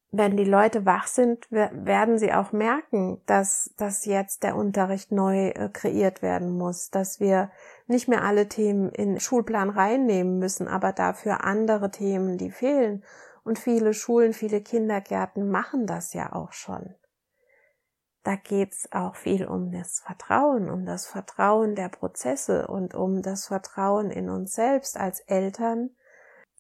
wenn 0.10 0.38
die 0.38 0.46
Leute 0.46 0.86
wach 0.86 1.08
sind, 1.08 1.52
werden 1.52 2.18
sie 2.18 2.34
auch 2.34 2.54
merken, 2.54 3.22
dass, 3.26 3.74
dass 3.78 4.06
jetzt 4.06 4.44
der 4.44 4.56
Unterricht 4.56 5.12
neu 5.12 5.50
äh, 5.50 5.70
kreiert 5.72 6.22
werden 6.22 6.58
muss, 6.58 6.90
dass 6.90 7.20
wir 7.20 7.52
nicht 7.88 8.08
mehr 8.08 8.24
alle 8.24 8.48
Themen 8.48 8.90
in 8.90 9.20
Schulplan 9.20 9.70
reinnehmen 9.70 10.40
müssen, 10.40 10.70
aber 10.70 10.94
dafür 10.94 11.44
andere 11.44 11.92
Themen, 11.92 12.38
die 12.38 12.52
fehlen. 12.52 13.04
Und 13.44 13.60
viele 13.60 13.94
Schulen, 13.94 14.34
viele 14.34 14.62
Kindergärten 14.62 15.50
machen 15.50 15.88
das 15.88 16.13
ja 16.13 16.34
auch 16.34 16.54
schon. 16.54 16.96
Da 18.28 18.36
geht's 18.36 18.92
auch 18.92 19.16
viel 19.16 19.46
um 19.46 19.72
das 19.72 20.02
Vertrauen, 20.02 20.70
um 20.70 20.86
das 20.86 21.08
Vertrauen 21.08 21.76
der 21.76 21.88
Prozesse 21.88 22.68
und 22.68 22.94
um 22.94 23.22
das 23.22 23.46
Vertrauen 23.48 24.12
in 24.12 24.30
uns 24.30 24.54
selbst 24.54 25.00
als 25.00 25.22
Eltern, 25.22 25.92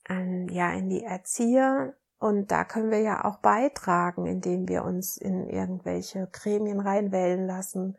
an, 0.05 0.47
ja, 0.47 0.71
in 0.71 0.87
die 0.87 1.03
Erzieher, 1.03 1.93
und 2.19 2.51
da 2.51 2.63
können 2.63 2.89
wir 2.89 3.01
ja 3.01 3.25
auch 3.25 3.39
beitragen, 3.39 4.27
indem 4.27 4.69
wir 4.69 4.85
uns 4.85 5.17
in 5.17 5.49
irgendwelche 5.49 6.29
Gremien 6.31 6.79
reinwählen 6.79 7.45
lassen 7.45 7.97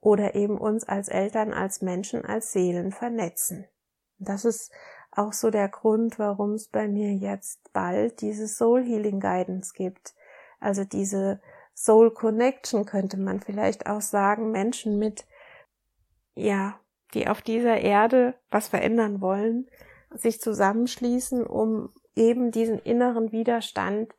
oder 0.00 0.34
eben 0.34 0.58
uns 0.58 0.82
als 0.82 1.08
Eltern, 1.08 1.52
als 1.52 1.82
Menschen, 1.82 2.24
als 2.24 2.50
Seelen 2.50 2.90
vernetzen. 2.90 3.64
Das 4.18 4.44
ist 4.44 4.72
auch 5.12 5.32
so 5.32 5.52
der 5.52 5.68
Grund, 5.68 6.18
warum 6.18 6.54
es 6.54 6.66
bei 6.66 6.88
mir 6.88 7.12
jetzt 7.12 7.72
bald 7.72 8.22
diese 8.22 8.48
Soul 8.48 8.82
Healing 8.82 9.20
Guidance 9.20 9.72
gibt. 9.72 10.16
Also 10.58 10.82
diese 10.82 11.40
Soul 11.74 12.12
Connection 12.12 12.86
könnte 12.86 13.16
man 13.16 13.40
vielleicht 13.40 13.86
auch 13.86 14.00
sagen, 14.00 14.50
Menschen 14.50 14.98
mit, 14.98 15.24
ja, 16.34 16.78
die 17.14 17.28
auf 17.28 17.42
dieser 17.42 17.78
Erde 17.78 18.34
was 18.50 18.68
verändern 18.68 19.20
wollen, 19.20 19.68
sich 20.10 20.40
zusammenschließen, 20.40 21.44
um 21.46 21.90
eben 22.16 22.50
diesen 22.50 22.78
inneren 22.78 23.32
Widerstand 23.32 24.14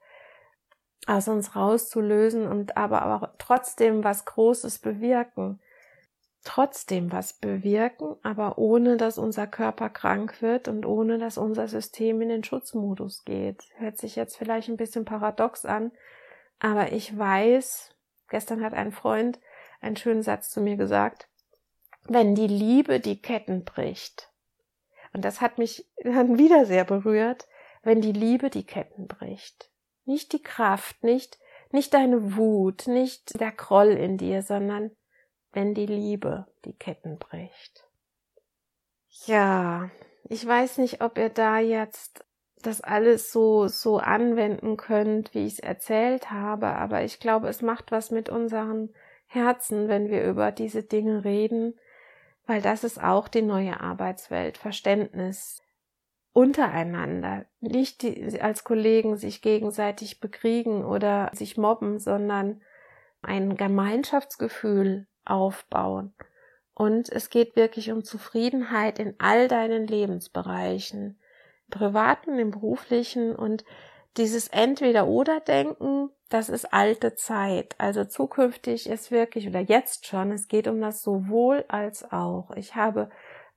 aus 1.08 1.28
uns 1.28 1.56
rauszulösen 1.56 2.48
und 2.48 2.78
aber 2.78 3.16
auch 3.16 3.30
trotzdem 3.38 4.04
was 4.04 4.26
Großes 4.26 4.80
bewirken. 4.80 5.60
Trotzdem 6.44 7.12
was 7.12 7.34
bewirken, 7.34 8.18
aber 8.22 8.60
ohne 8.60 8.98
dass 8.98 9.18
unser 9.18 9.48
Körper 9.48 9.90
krank 9.90 10.42
wird 10.44 10.68
und 10.68 10.86
ohne 10.86 11.18
dass 11.18 11.40
unser 11.40 11.68
System 11.68 12.22
in 12.22 12.30
den 12.30 12.44
Schutzmodus 12.44 13.26
geht. 13.26 13.64
Hört 13.78 13.98
sich 13.98 14.16
jetzt 14.16 14.38
vielleicht 14.38 14.70
ein 14.70 14.78
bisschen 14.78 15.06
paradox 15.06 15.66
an, 15.66 15.92
aber 16.60 16.92
ich 16.92 17.18
weiß, 17.18 17.96
gestern 18.30 18.64
hat 18.64 18.74
ein 18.74 18.92
Freund 18.92 19.40
einen 19.82 19.98
schönen 19.98 20.24
Satz 20.24 20.50
zu 20.50 20.62
mir 20.62 20.78
gesagt, 20.78 21.28
wenn 22.08 22.36
die 22.36 22.48
Liebe 22.48 23.00
die 23.00 23.22
Ketten 23.22 23.64
bricht, 23.64 24.32
und 25.16 25.24
das 25.24 25.40
hat 25.40 25.58
mich 25.58 25.88
dann 26.04 26.38
wieder 26.38 26.66
sehr 26.66 26.84
berührt, 26.84 27.48
wenn 27.84 28.02
die 28.02 28.12
Liebe 28.12 28.50
die 28.50 28.66
Ketten 28.66 29.08
bricht. 29.08 29.72
Nicht 30.04 30.34
die 30.34 30.44
Kraft, 30.44 31.04
nicht, 31.04 31.40
nicht 31.72 31.94
deine 31.94 32.36
Wut, 32.36 32.88
nicht 32.88 33.40
der 33.40 33.52
Groll 33.52 33.92
in 33.92 34.18
dir, 34.18 34.42
sondern 34.44 34.92
wenn 35.54 35.74
die 35.74 35.86
Liebe 35.86 36.46
die 36.66 36.74
Ketten 36.74 37.18
bricht. 37.18 37.88
Ja, 39.26 39.90
ich 40.26 40.46
weiß 40.46 40.80
nicht, 40.80 41.02
ob 41.02 41.18
ihr 41.18 41.30
da 41.30 41.60
jetzt 41.60 42.26
das 42.62 42.82
alles 42.82 43.32
so, 43.32 43.68
so 43.68 43.98
anwenden 43.98 44.78
könnt, 44.78 45.34
wie 45.34 45.46
ich 45.46 45.54
es 45.54 45.60
erzählt 45.60 46.32
habe, 46.32 46.68
aber 46.68 47.04
ich 47.04 47.20
glaube, 47.20 47.48
es 47.48 47.62
macht 47.62 47.92
was 47.92 48.12
mit 48.12 48.30
unseren 48.30 48.90
Herzen, 49.28 49.88
wenn 49.88 50.10
wir 50.10 50.24
über 50.24 50.52
diese 50.52 50.84
Dinge 50.84 51.24
reden, 51.24 51.78
weil 52.48 52.62
das 52.62 52.84
ist 52.84 53.02
auch 53.02 53.28
die 53.28 53.42
neue 53.42 53.80
Arbeitswelt, 53.80 54.58
Verständnis, 54.58 55.62
untereinander, 56.36 57.46
nicht 57.62 58.02
die, 58.02 58.42
als 58.42 58.66
Kollegen 58.66 59.16
sich 59.16 59.42
gegenseitig 59.42 60.20
bekriegen 60.20 60.84
oder 60.84 61.32
sich 61.34 61.56
mobben, 61.56 61.98
sondern 61.98 62.62
ein 63.22 63.56
Gemeinschaftsgefühl 63.56 65.08
aufbauen. 65.24 66.14
Und 66.74 67.10
es 67.10 67.30
geht 67.30 67.56
wirklich 67.56 67.90
um 67.92 68.04
Zufriedenheit 68.04 69.00
in 69.00 69.16
all 69.18 69.48
deinen 69.48 69.88
Lebensbereichen, 69.88 71.18
privaten, 71.70 72.38
im 72.40 72.52
beruflichen 72.52 73.36
und 73.36 73.64
dieses 74.18 74.48
Entweder-Oder-Denken, 74.48 76.10
das 76.30 76.50
ist 76.50 76.74
alte 76.74 77.16
Zeit. 77.16 77.76
Also 77.78 78.06
zukünftig 78.06 78.90
ist 78.90 79.12
wirklich 79.12 79.48
oder 79.48 79.60
jetzt 79.60 80.08
schon, 80.08 80.32
es 80.32 80.48
geht 80.48 80.68
um 80.68 80.80
das 80.82 81.02
sowohl 81.02 81.66
als 81.68 82.12
auch. 82.12 82.52
Ich 82.56 82.76
habe 82.76 83.10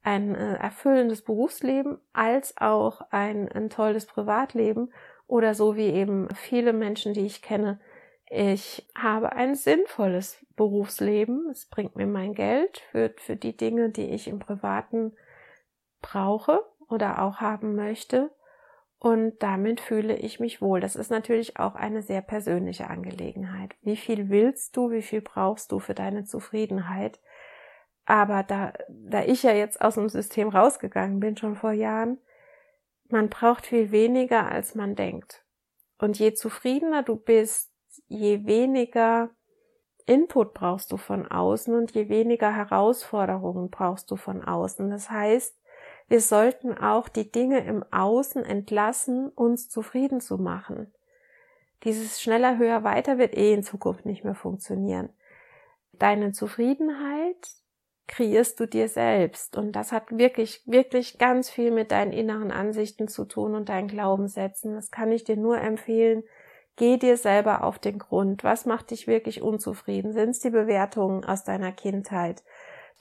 ein 0.02 0.34
äh, 0.34 0.54
erfüllendes 0.56 1.22
Berufsleben 1.22 1.98
als 2.12 2.56
auch 2.56 3.02
ein, 3.10 3.50
ein 3.50 3.70
tolles 3.70 4.06
Privatleben 4.06 4.92
oder 5.26 5.54
so 5.54 5.76
wie 5.76 5.88
eben 5.88 6.28
viele 6.34 6.72
Menschen, 6.72 7.14
die 7.14 7.26
ich 7.26 7.42
kenne. 7.42 7.80
Ich 8.30 8.86
habe 8.96 9.32
ein 9.32 9.54
sinnvolles 9.54 10.44
Berufsleben. 10.56 11.48
Es 11.50 11.66
bringt 11.66 11.96
mir 11.96 12.06
mein 12.06 12.34
Geld 12.34 12.78
für, 12.90 13.14
für 13.16 13.36
die 13.36 13.56
Dinge, 13.56 13.90
die 13.90 14.10
ich 14.10 14.28
im 14.28 14.38
Privaten 14.38 15.14
brauche 16.02 16.62
oder 16.88 17.22
auch 17.22 17.37
haben 17.37 17.74
möchte. 17.74 18.31
Und 18.98 19.42
damit 19.42 19.81
fühle 19.81 20.16
ich 20.16 20.40
mich 20.40 20.61
wohl. 20.61 20.81
Das 20.81 20.96
ist 20.96 21.11
natürlich 21.11 21.59
auch 21.59 21.77
eine 21.77 22.03
sehr 22.03 22.20
persönliche 22.20 22.90
Angelegenheit. 22.90 23.77
Wie 23.83 23.96
viel 23.96 24.29
willst 24.29 24.77
du, 24.77 24.90
wie 24.90 25.03
viel 25.03 25.20
brauchst 25.20 25.70
du 25.70 25.79
für 25.79 25.94
deine 25.94 26.24
Zufriedenheit? 26.24 27.20
Aber 28.07 28.42
da, 28.42 28.72
da 28.88 29.22
ich 29.22 29.44
ja 29.44 29.53
jetzt 29.53 29.81
aus 29.81 29.94
dem 29.94 30.09
System 30.09 30.48
rausgegangen 30.48 31.20
bin, 31.20 31.37
schon 31.37 31.55
vor 31.55 31.72
Jahren, 31.72 32.18
man 33.09 33.29
braucht 33.29 33.66
viel 33.66 33.90
weniger, 33.92 34.51
als 34.51 34.74
man 34.74 34.96
denkt. 34.96 35.44
Und 35.98 36.18
je 36.18 36.35
zufriedener 36.35 37.03
du 37.03 37.16
bist, 37.16 37.70
je 38.07 38.46
weniger 38.46 39.31
Input 40.07 40.55
brauchst 40.55 40.90
du 40.90 40.96
von 40.96 41.31
außen 41.31 41.74
und 41.74 41.90
je 41.92 42.09
weniger 42.09 42.55
Herausforderungen 42.55 43.68
brauchst 43.68 44.11
du 44.11 44.16
von 44.16 44.42
außen. 44.42 44.90
Das 44.90 45.11
heißt, 45.11 45.57
wir 46.08 46.20
sollten 46.20 46.76
auch 46.76 47.08
die 47.08 47.30
Dinge 47.30 47.64
im 47.64 47.84
Außen 47.90 48.44
entlassen, 48.44 49.28
uns 49.28 49.68
zufrieden 49.68 50.20
zu 50.20 50.38
machen. 50.38 50.92
Dieses 51.84 52.20
schneller, 52.20 52.58
höher, 52.58 52.82
weiter 52.82 53.18
wird 53.18 53.36
eh 53.36 53.52
in 53.52 53.62
Zukunft 53.62 54.06
nicht 54.06 54.24
mehr 54.24 54.34
funktionieren. 54.34 55.10
Deine 55.92 56.32
Zufriedenheit 56.32 57.36
kreierst 58.08 58.58
du 58.58 58.66
dir 58.66 58.88
selbst. 58.88 59.56
Und 59.56 59.72
das 59.72 59.92
hat 59.92 60.10
wirklich, 60.10 60.62
wirklich 60.66 61.18
ganz 61.18 61.50
viel 61.50 61.70
mit 61.70 61.92
deinen 61.92 62.12
inneren 62.12 62.50
Ansichten 62.50 63.06
zu 63.06 63.26
tun 63.26 63.54
und 63.54 63.68
deinen 63.68 63.88
Glaubenssätzen. 63.88 64.74
Das 64.74 64.90
kann 64.90 65.12
ich 65.12 65.24
dir 65.24 65.36
nur 65.36 65.58
empfehlen. 65.58 66.24
Geh 66.76 66.96
dir 66.96 67.16
selber 67.16 67.64
auf 67.64 67.78
den 67.78 67.98
Grund. 67.98 68.44
Was 68.44 68.64
macht 68.64 68.90
dich 68.90 69.06
wirklich 69.06 69.42
unzufrieden? 69.42 70.12
Sind 70.12 70.30
es 70.30 70.40
die 70.40 70.50
Bewertungen 70.50 71.24
aus 71.24 71.44
deiner 71.44 71.72
Kindheit? 71.72 72.42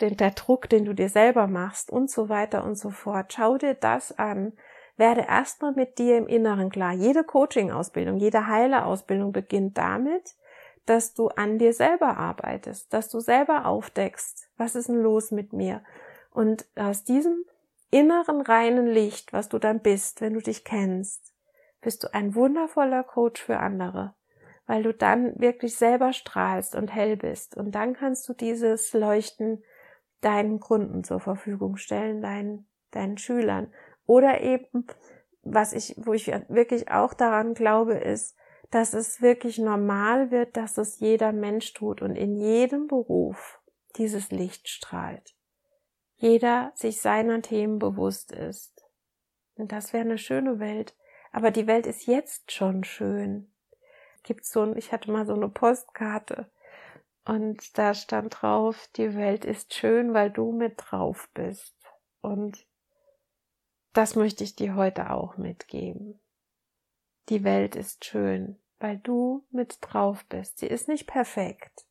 Den, 0.01 0.17
der 0.17 0.31
Druck, 0.31 0.69
den 0.69 0.85
du 0.85 0.93
dir 0.93 1.09
selber 1.09 1.47
machst 1.47 1.91
und 1.91 2.09
so 2.09 2.29
weiter 2.29 2.63
und 2.63 2.75
so 2.75 2.89
fort. 2.89 3.33
Schau 3.33 3.57
dir 3.57 3.73
das 3.73 4.17
an. 4.17 4.53
Werde 4.95 5.21
erstmal 5.21 5.73
mit 5.73 5.99
dir 5.99 6.17
im 6.17 6.27
Inneren 6.27 6.69
klar. 6.69 6.93
Jede 6.93 7.23
Coaching-Ausbildung, 7.23 8.17
jede 8.17 8.47
Heile-Ausbildung 8.47 9.31
beginnt 9.31 9.77
damit, 9.77 10.35
dass 10.87 11.13
du 11.13 11.27
an 11.27 11.59
dir 11.59 11.73
selber 11.73 12.17
arbeitest, 12.17 12.91
dass 12.93 13.09
du 13.09 13.19
selber 13.19 13.65
aufdeckst, 13.65 14.49
was 14.57 14.75
ist 14.75 14.89
denn 14.89 15.01
los 15.01 15.31
mit 15.31 15.53
mir? 15.53 15.83
Und 16.31 16.65
aus 16.75 17.03
diesem 17.03 17.43
inneren 17.91 18.41
reinen 18.41 18.87
Licht, 18.87 19.33
was 19.33 19.49
du 19.49 19.59
dann 19.59 19.81
bist, 19.81 20.21
wenn 20.21 20.33
du 20.33 20.41
dich 20.41 20.63
kennst, 20.63 21.33
bist 21.81 22.03
du 22.03 22.13
ein 22.13 22.35
wundervoller 22.35 23.03
Coach 23.03 23.41
für 23.41 23.59
andere, 23.59 24.15
weil 24.65 24.83
du 24.83 24.93
dann 24.93 25.39
wirklich 25.39 25.75
selber 25.75 26.13
strahlst 26.13 26.75
und 26.75 26.93
hell 26.93 27.17
bist. 27.17 27.55
Und 27.55 27.71
dann 27.73 27.93
kannst 27.93 28.27
du 28.27 28.33
dieses 28.33 28.93
Leuchten 28.93 29.63
deinen 30.21 30.59
Kunden 30.59 31.03
zur 31.03 31.19
Verfügung 31.19 31.77
stellen, 31.77 32.21
deinen, 32.21 32.67
deinen 32.91 33.17
Schülern. 33.17 33.71
Oder 34.05 34.41
eben, 34.41 34.87
was 35.43 35.73
ich, 35.73 35.95
wo 35.97 36.13
ich 36.13 36.27
wirklich 36.49 36.91
auch 36.91 37.13
daran 37.13 37.53
glaube, 37.53 37.93
ist, 37.93 38.35
dass 38.71 38.93
es 38.93 39.21
wirklich 39.21 39.59
normal 39.59 40.31
wird, 40.31 40.57
dass 40.57 40.77
es 40.77 40.99
jeder 40.99 41.31
Mensch 41.31 41.73
tut 41.73 42.01
und 42.01 42.15
in 42.15 42.35
jedem 42.35 42.87
Beruf 42.87 43.61
dieses 43.95 44.31
Licht 44.31 44.67
strahlt. 44.67 45.35
Jeder 46.15 46.71
sich 46.75 46.99
seiner 46.99 47.41
Themen 47.41 47.79
bewusst 47.79 48.31
ist. 48.31 48.83
Und 49.55 49.71
das 49.71 49.93
wäre 49.93 50.03
eine 50.03 50.17
schöne 50.17 50.59
Welt. 50.59 50.95
Aber 51.31 51.51
die 51.51 51.67
Welt 51.67 51.85
ist 51.85 52.07
jetzt 52.07 52.51
schon 52.51 52.83
schön. 52.83 53.51
Gibt 54.23 54.45
so 54.45 54.61
ein, 54.61 54.77
ich 54.77 54.91
hatte 54.91 55.11
mal 55.11 55.25
so 55.25 55.33
eine 55.33 55.49
Postkarte 55.49 56.49
und 57.27 57.77
da 57.77 57.93
stand 57.93 58.41
drauf, 58.41 58.87
die 58.95 59.13
Welt 59.13 59.43
ist 59.43 59.73
schön, 59.73 60.13
weil 60.13 60.31
du 60.31 60.53
mit 60.53 60.75
drauf 60.77 61.29
bist. 61.33 61.75
Und 62.21 62.65
das 63.91 64.15
möchte 64.15 64.45
ich 64.45 64.55
dir 64.55 64.75
heute 64.75 65.09
auch 65.09 65.35
mitgeben. 65.35 66.21
Die 67.27 67.43
Welt 67.43 67.75
ist 67.75 68.05
schön, 68.05 68.57
weil 68.79 68.97
du 68.99 69.45
mit 69.49 69.79
drauf 69.81 70.23
bist. 70.29 70.59
Sie 70.59 70.67
ist 70.67 70.87
nicht 70.87 71.05
perfekt, 71.05 71.85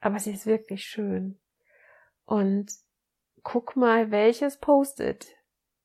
aber 0.00 0.18
sie 0.18 0.32
ist 0.32 0.44
wirklich 0.44 0.84
schön. 0.84 1.40
Und 2.26 2.70
guck 3.42 3.76
mal, 3.76 4.10
welches 4.10 4.58
Post-it 4.58 5.36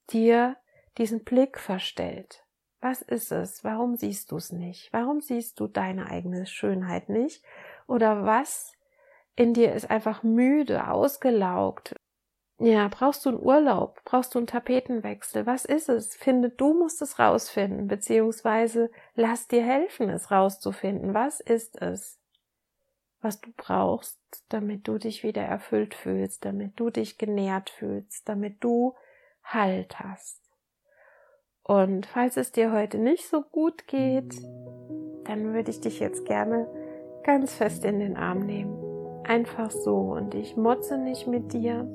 dir 0.09 0.57
diesen 0.97 1.23
Blick 1.23 1.59
verstellt. 1.59 2.43
Was 2.81 3.01
ist 3.01 3.31
es? 3.31 3.63
Warum 3.63 3.95
siehst 3.95 4.31
du 4.31 4.37
es 4.37 4.51
nicht? 4.51 4.91
Warum 4.91 5.21
siehst 5.21 5.61
du 5.61 5.67
deine 5.67 6.07
eigene 6.07 6.45
Schönheit 6.45 7.07
nicht? 7.07 7.41
Oder 7.87 8.25
was 8.25 8.73
in 9.35 9.53
dir 9.53 9.73
ist 9.73 9.89
einfach 9.89 10.23
müde, 10.23 10.89
ausgelaugt? 10.89 11.95
Ja, 12.57 12.87
brauchst 12.87 13.25
du 13.25 13.29
einen 13.29 13.39
Urlaub? 13.39 14.01
Brauchst 14.05 14.33
du 14.33 14.39
einen 14.39 14.47
Tapetenwechsel? 14.47 15.45
Was 15.45 15.65
ist 15.65 15.89
es? 15.89 16.15
Finde, 16.15 16.49
du 16.49 16.73
musst 16.73 17.01
es 17.01 17.19
rausfinden, 17.19 17.87
beziehungsweise 17.87 18.89
lass 19.13 19.47
dir 19.47 19.61
helfen, 19.61 20.09
es 20.09 20.31
rauszufinden. 20.31 21.13
Was 21.13 21.41
ist 21.41 21.81
es, 21.81 22.17
was 23.19 23.41
du 23.41 23.51
brauchst, 23.57 24.17
damit 24.47 24.87
du 24.87 24.97
dich 24.97 25.23
wieder 25.23 25.41
erfüllt 25.41 25.95
fühlst, 25.95 26.45
damit 26.45 26.79
du 26.79 26.89
dich 26.89 27.17
genährt 27.17 27.69
fühlst, 27.69 28.27
damit 28.29 28.63
du 28.63 28.95
Halt 29.43 29.99
hast? 29.99 30.41
Und 31.61 32.05
falls 32.05 32.37
es 32.37 32.51
dir 32.51 32.71
heute 32.71 32.97
nicht 32.99 33.27
so 33.27 33.41
gut 33.41 33.85
geht, 33.87 34.33
dann 35.25 35.53
würde 35.53 35.71
ich 35.71 35.81
dich 35.81 35.99
jetzt 35.99 36.25
gerne 36.25 36.67
ganz 37.25 37.55
fest 37.55 37.83
in 37.83 37.99
den 37.99 38.15
Arm 38.15 38.45
nehmen. 38.45 38.77
Einfach 39.23 39.71
so. 39.71 39.95
Und 39.95 40.35
ich 40.35 40.55
motze 40.55 40.97
nicht 40.97 41.27
mit 41.27 41.51
dir. 41.53 41.87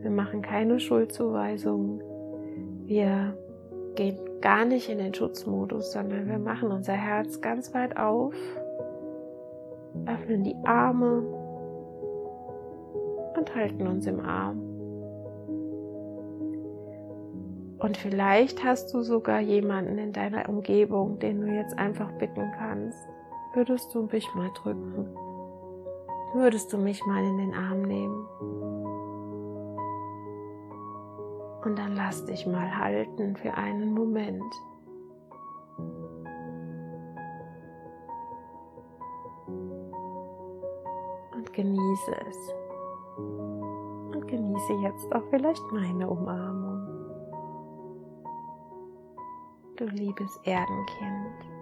Wir 0.00 0.10
machen 0.10 0.42
keine 0.42 0.78
Schuldzuweisungen. 0.78 2.02
Wir 2.84 3.36
gehen 3.94 4.18
gar 4.42 4.66
nicht 4.66 4.88
in 4.90 4.98
den 4.98 5.14
Schutzmodus, 5.14 5.92
sondern 5.92 6.28
wir 6.28 6.38
machen 6.38 6.70
unser 6.70 6.92
Herz 6.92 7.40
ganz 7.40 7.74
weit 7.74 7.96
auf, 7.96 8.34
öffnen 10.06 10.44
die 10.44 10.54
Arme 10.64 11.22
und 13.36 13.56
halten 13.56 13.86
uns 13.86 14.06
im 14.06 14.20
Arm. 14.20 14.60
Und 17.78 17.96
vielleicht 17.96 18.62
hast 18.62 18.92
du 18.92 19.02
sogar 19.02 19.40
jemanden 19.40 19.98
in 19.98 20.12
deiner 20.12 20.48
Umgebung, 20.48 21.18
den 21.18 21.40
du 21.40 21.46
jetzt 21.48 21.78
einfach 21.78 22.12
bitten 22.12 22.52
kannst, 22.58 23.08
würdest 23.56 23.94
du 23.94 24.02
mich 24.02 24.28
mal 24.34 24.50
drücken? 24.52 25.16
Würdest 26.34 26.70
du 26.72 26.78
mich 26.78 27.04
mal 27.06 27.24
in 27.24 27.38
den 27.38 27.54
Arm 27.54 27.82
nehmen? 27.82 28.26
Und 31.64 31.78
dann 31.78 31.96
lass 31.96 32.24
dich 32.26 32.46
mal 32.46 32.78
halten 32.78 33.34
für 33.34 33.54
einen 33.54 33.94
Moment. 33.94 34.54
Und 41.34 41.52
genieße 41.54 42.14
es. 42.28 42.54
Und 43.16 44.28
genieße 44.28 44.72
jetzt 44.82 45.14
auch 45.14 45.24
vielleicht 45.30 45.72
meine 45.72 46.08
Umarmung. 46.10 46.86
Du 49.76 49.86
liebes 49.86 50.38
Erdenkind. 50.44 51.55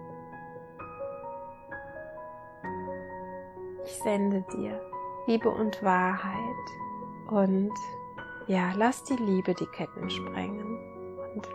Ich 3.85 3.93
sende 3.99 4.43
dir 4.53 4.81
Liebe 5.27 5.49
und 5.49 5.83
Wahrheit 5.83 6.65
und 7.29 7.71
ja, 8.47 8.73
lass 8.75 9.03
die 9.03 9.15
Liebe 9.15 9.53
die 9.53 9.67
Ketten 9.67 10.09
sprengen 10.09 10.79
und 11.35 11.47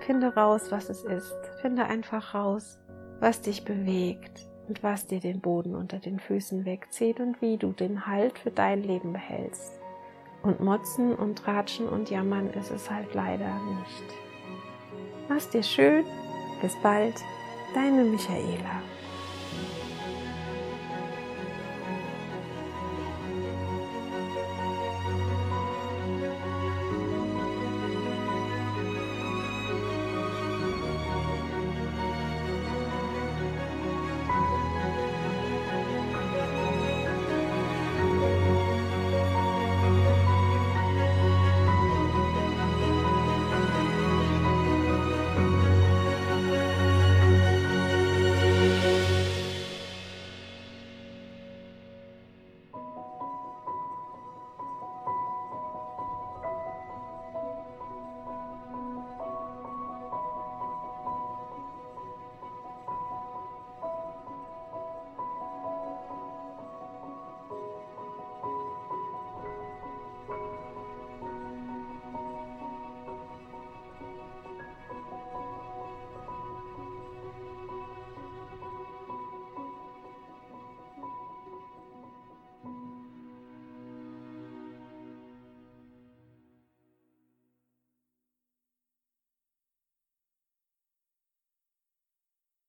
finde 0.00 0.34
raus, 0.34 0.70
was 0.70 0.88
es 0.88 1.04
ist. 1.04 1.36
Finde 1.60 1.84
einfach 1.84 2.34
raus, 2.34 2.78
was 3.20 3.42
dich 3.42 3.64
bewegt 3.64 4.48
und 4.66 4.82
was 4.82 5.06
dir 5.06 5.20
den 5.20 5.40
Boden 5.40 5.74
unter 5.74 5.98
den 5.98 6.18
Füßen 6.20 6.64
wegzieht 6.64 7.20
und 7.20 7.40
wie 7.42 7.58
du 7.58 7.72
den 7.72 8.06
Halt 8.06 8.38
für 8.38 8.50
dein 8.50 8.82
Leben 8.82 9.12
behältst. 9.12 9.72
Und 10.42 10.60
motzen 10.60 11.14
und 11.14 11.46
ratschen 11.46 11.86
und 11.88 12.08
jammern 12.08 12.48
ist 12.50 12.70
es 12.70 12.90
halt 12.90 13.12
leider 13.12 13.52
nicht. 13.78 14.14
Mach's 15.28 15.50
dir 15.50 15.62
schön. 15.62 16.04
Bis 16.62 16.74
bald. 16.82 17.14
Deine 17.74 18.04
Michaela. 18.04 18.82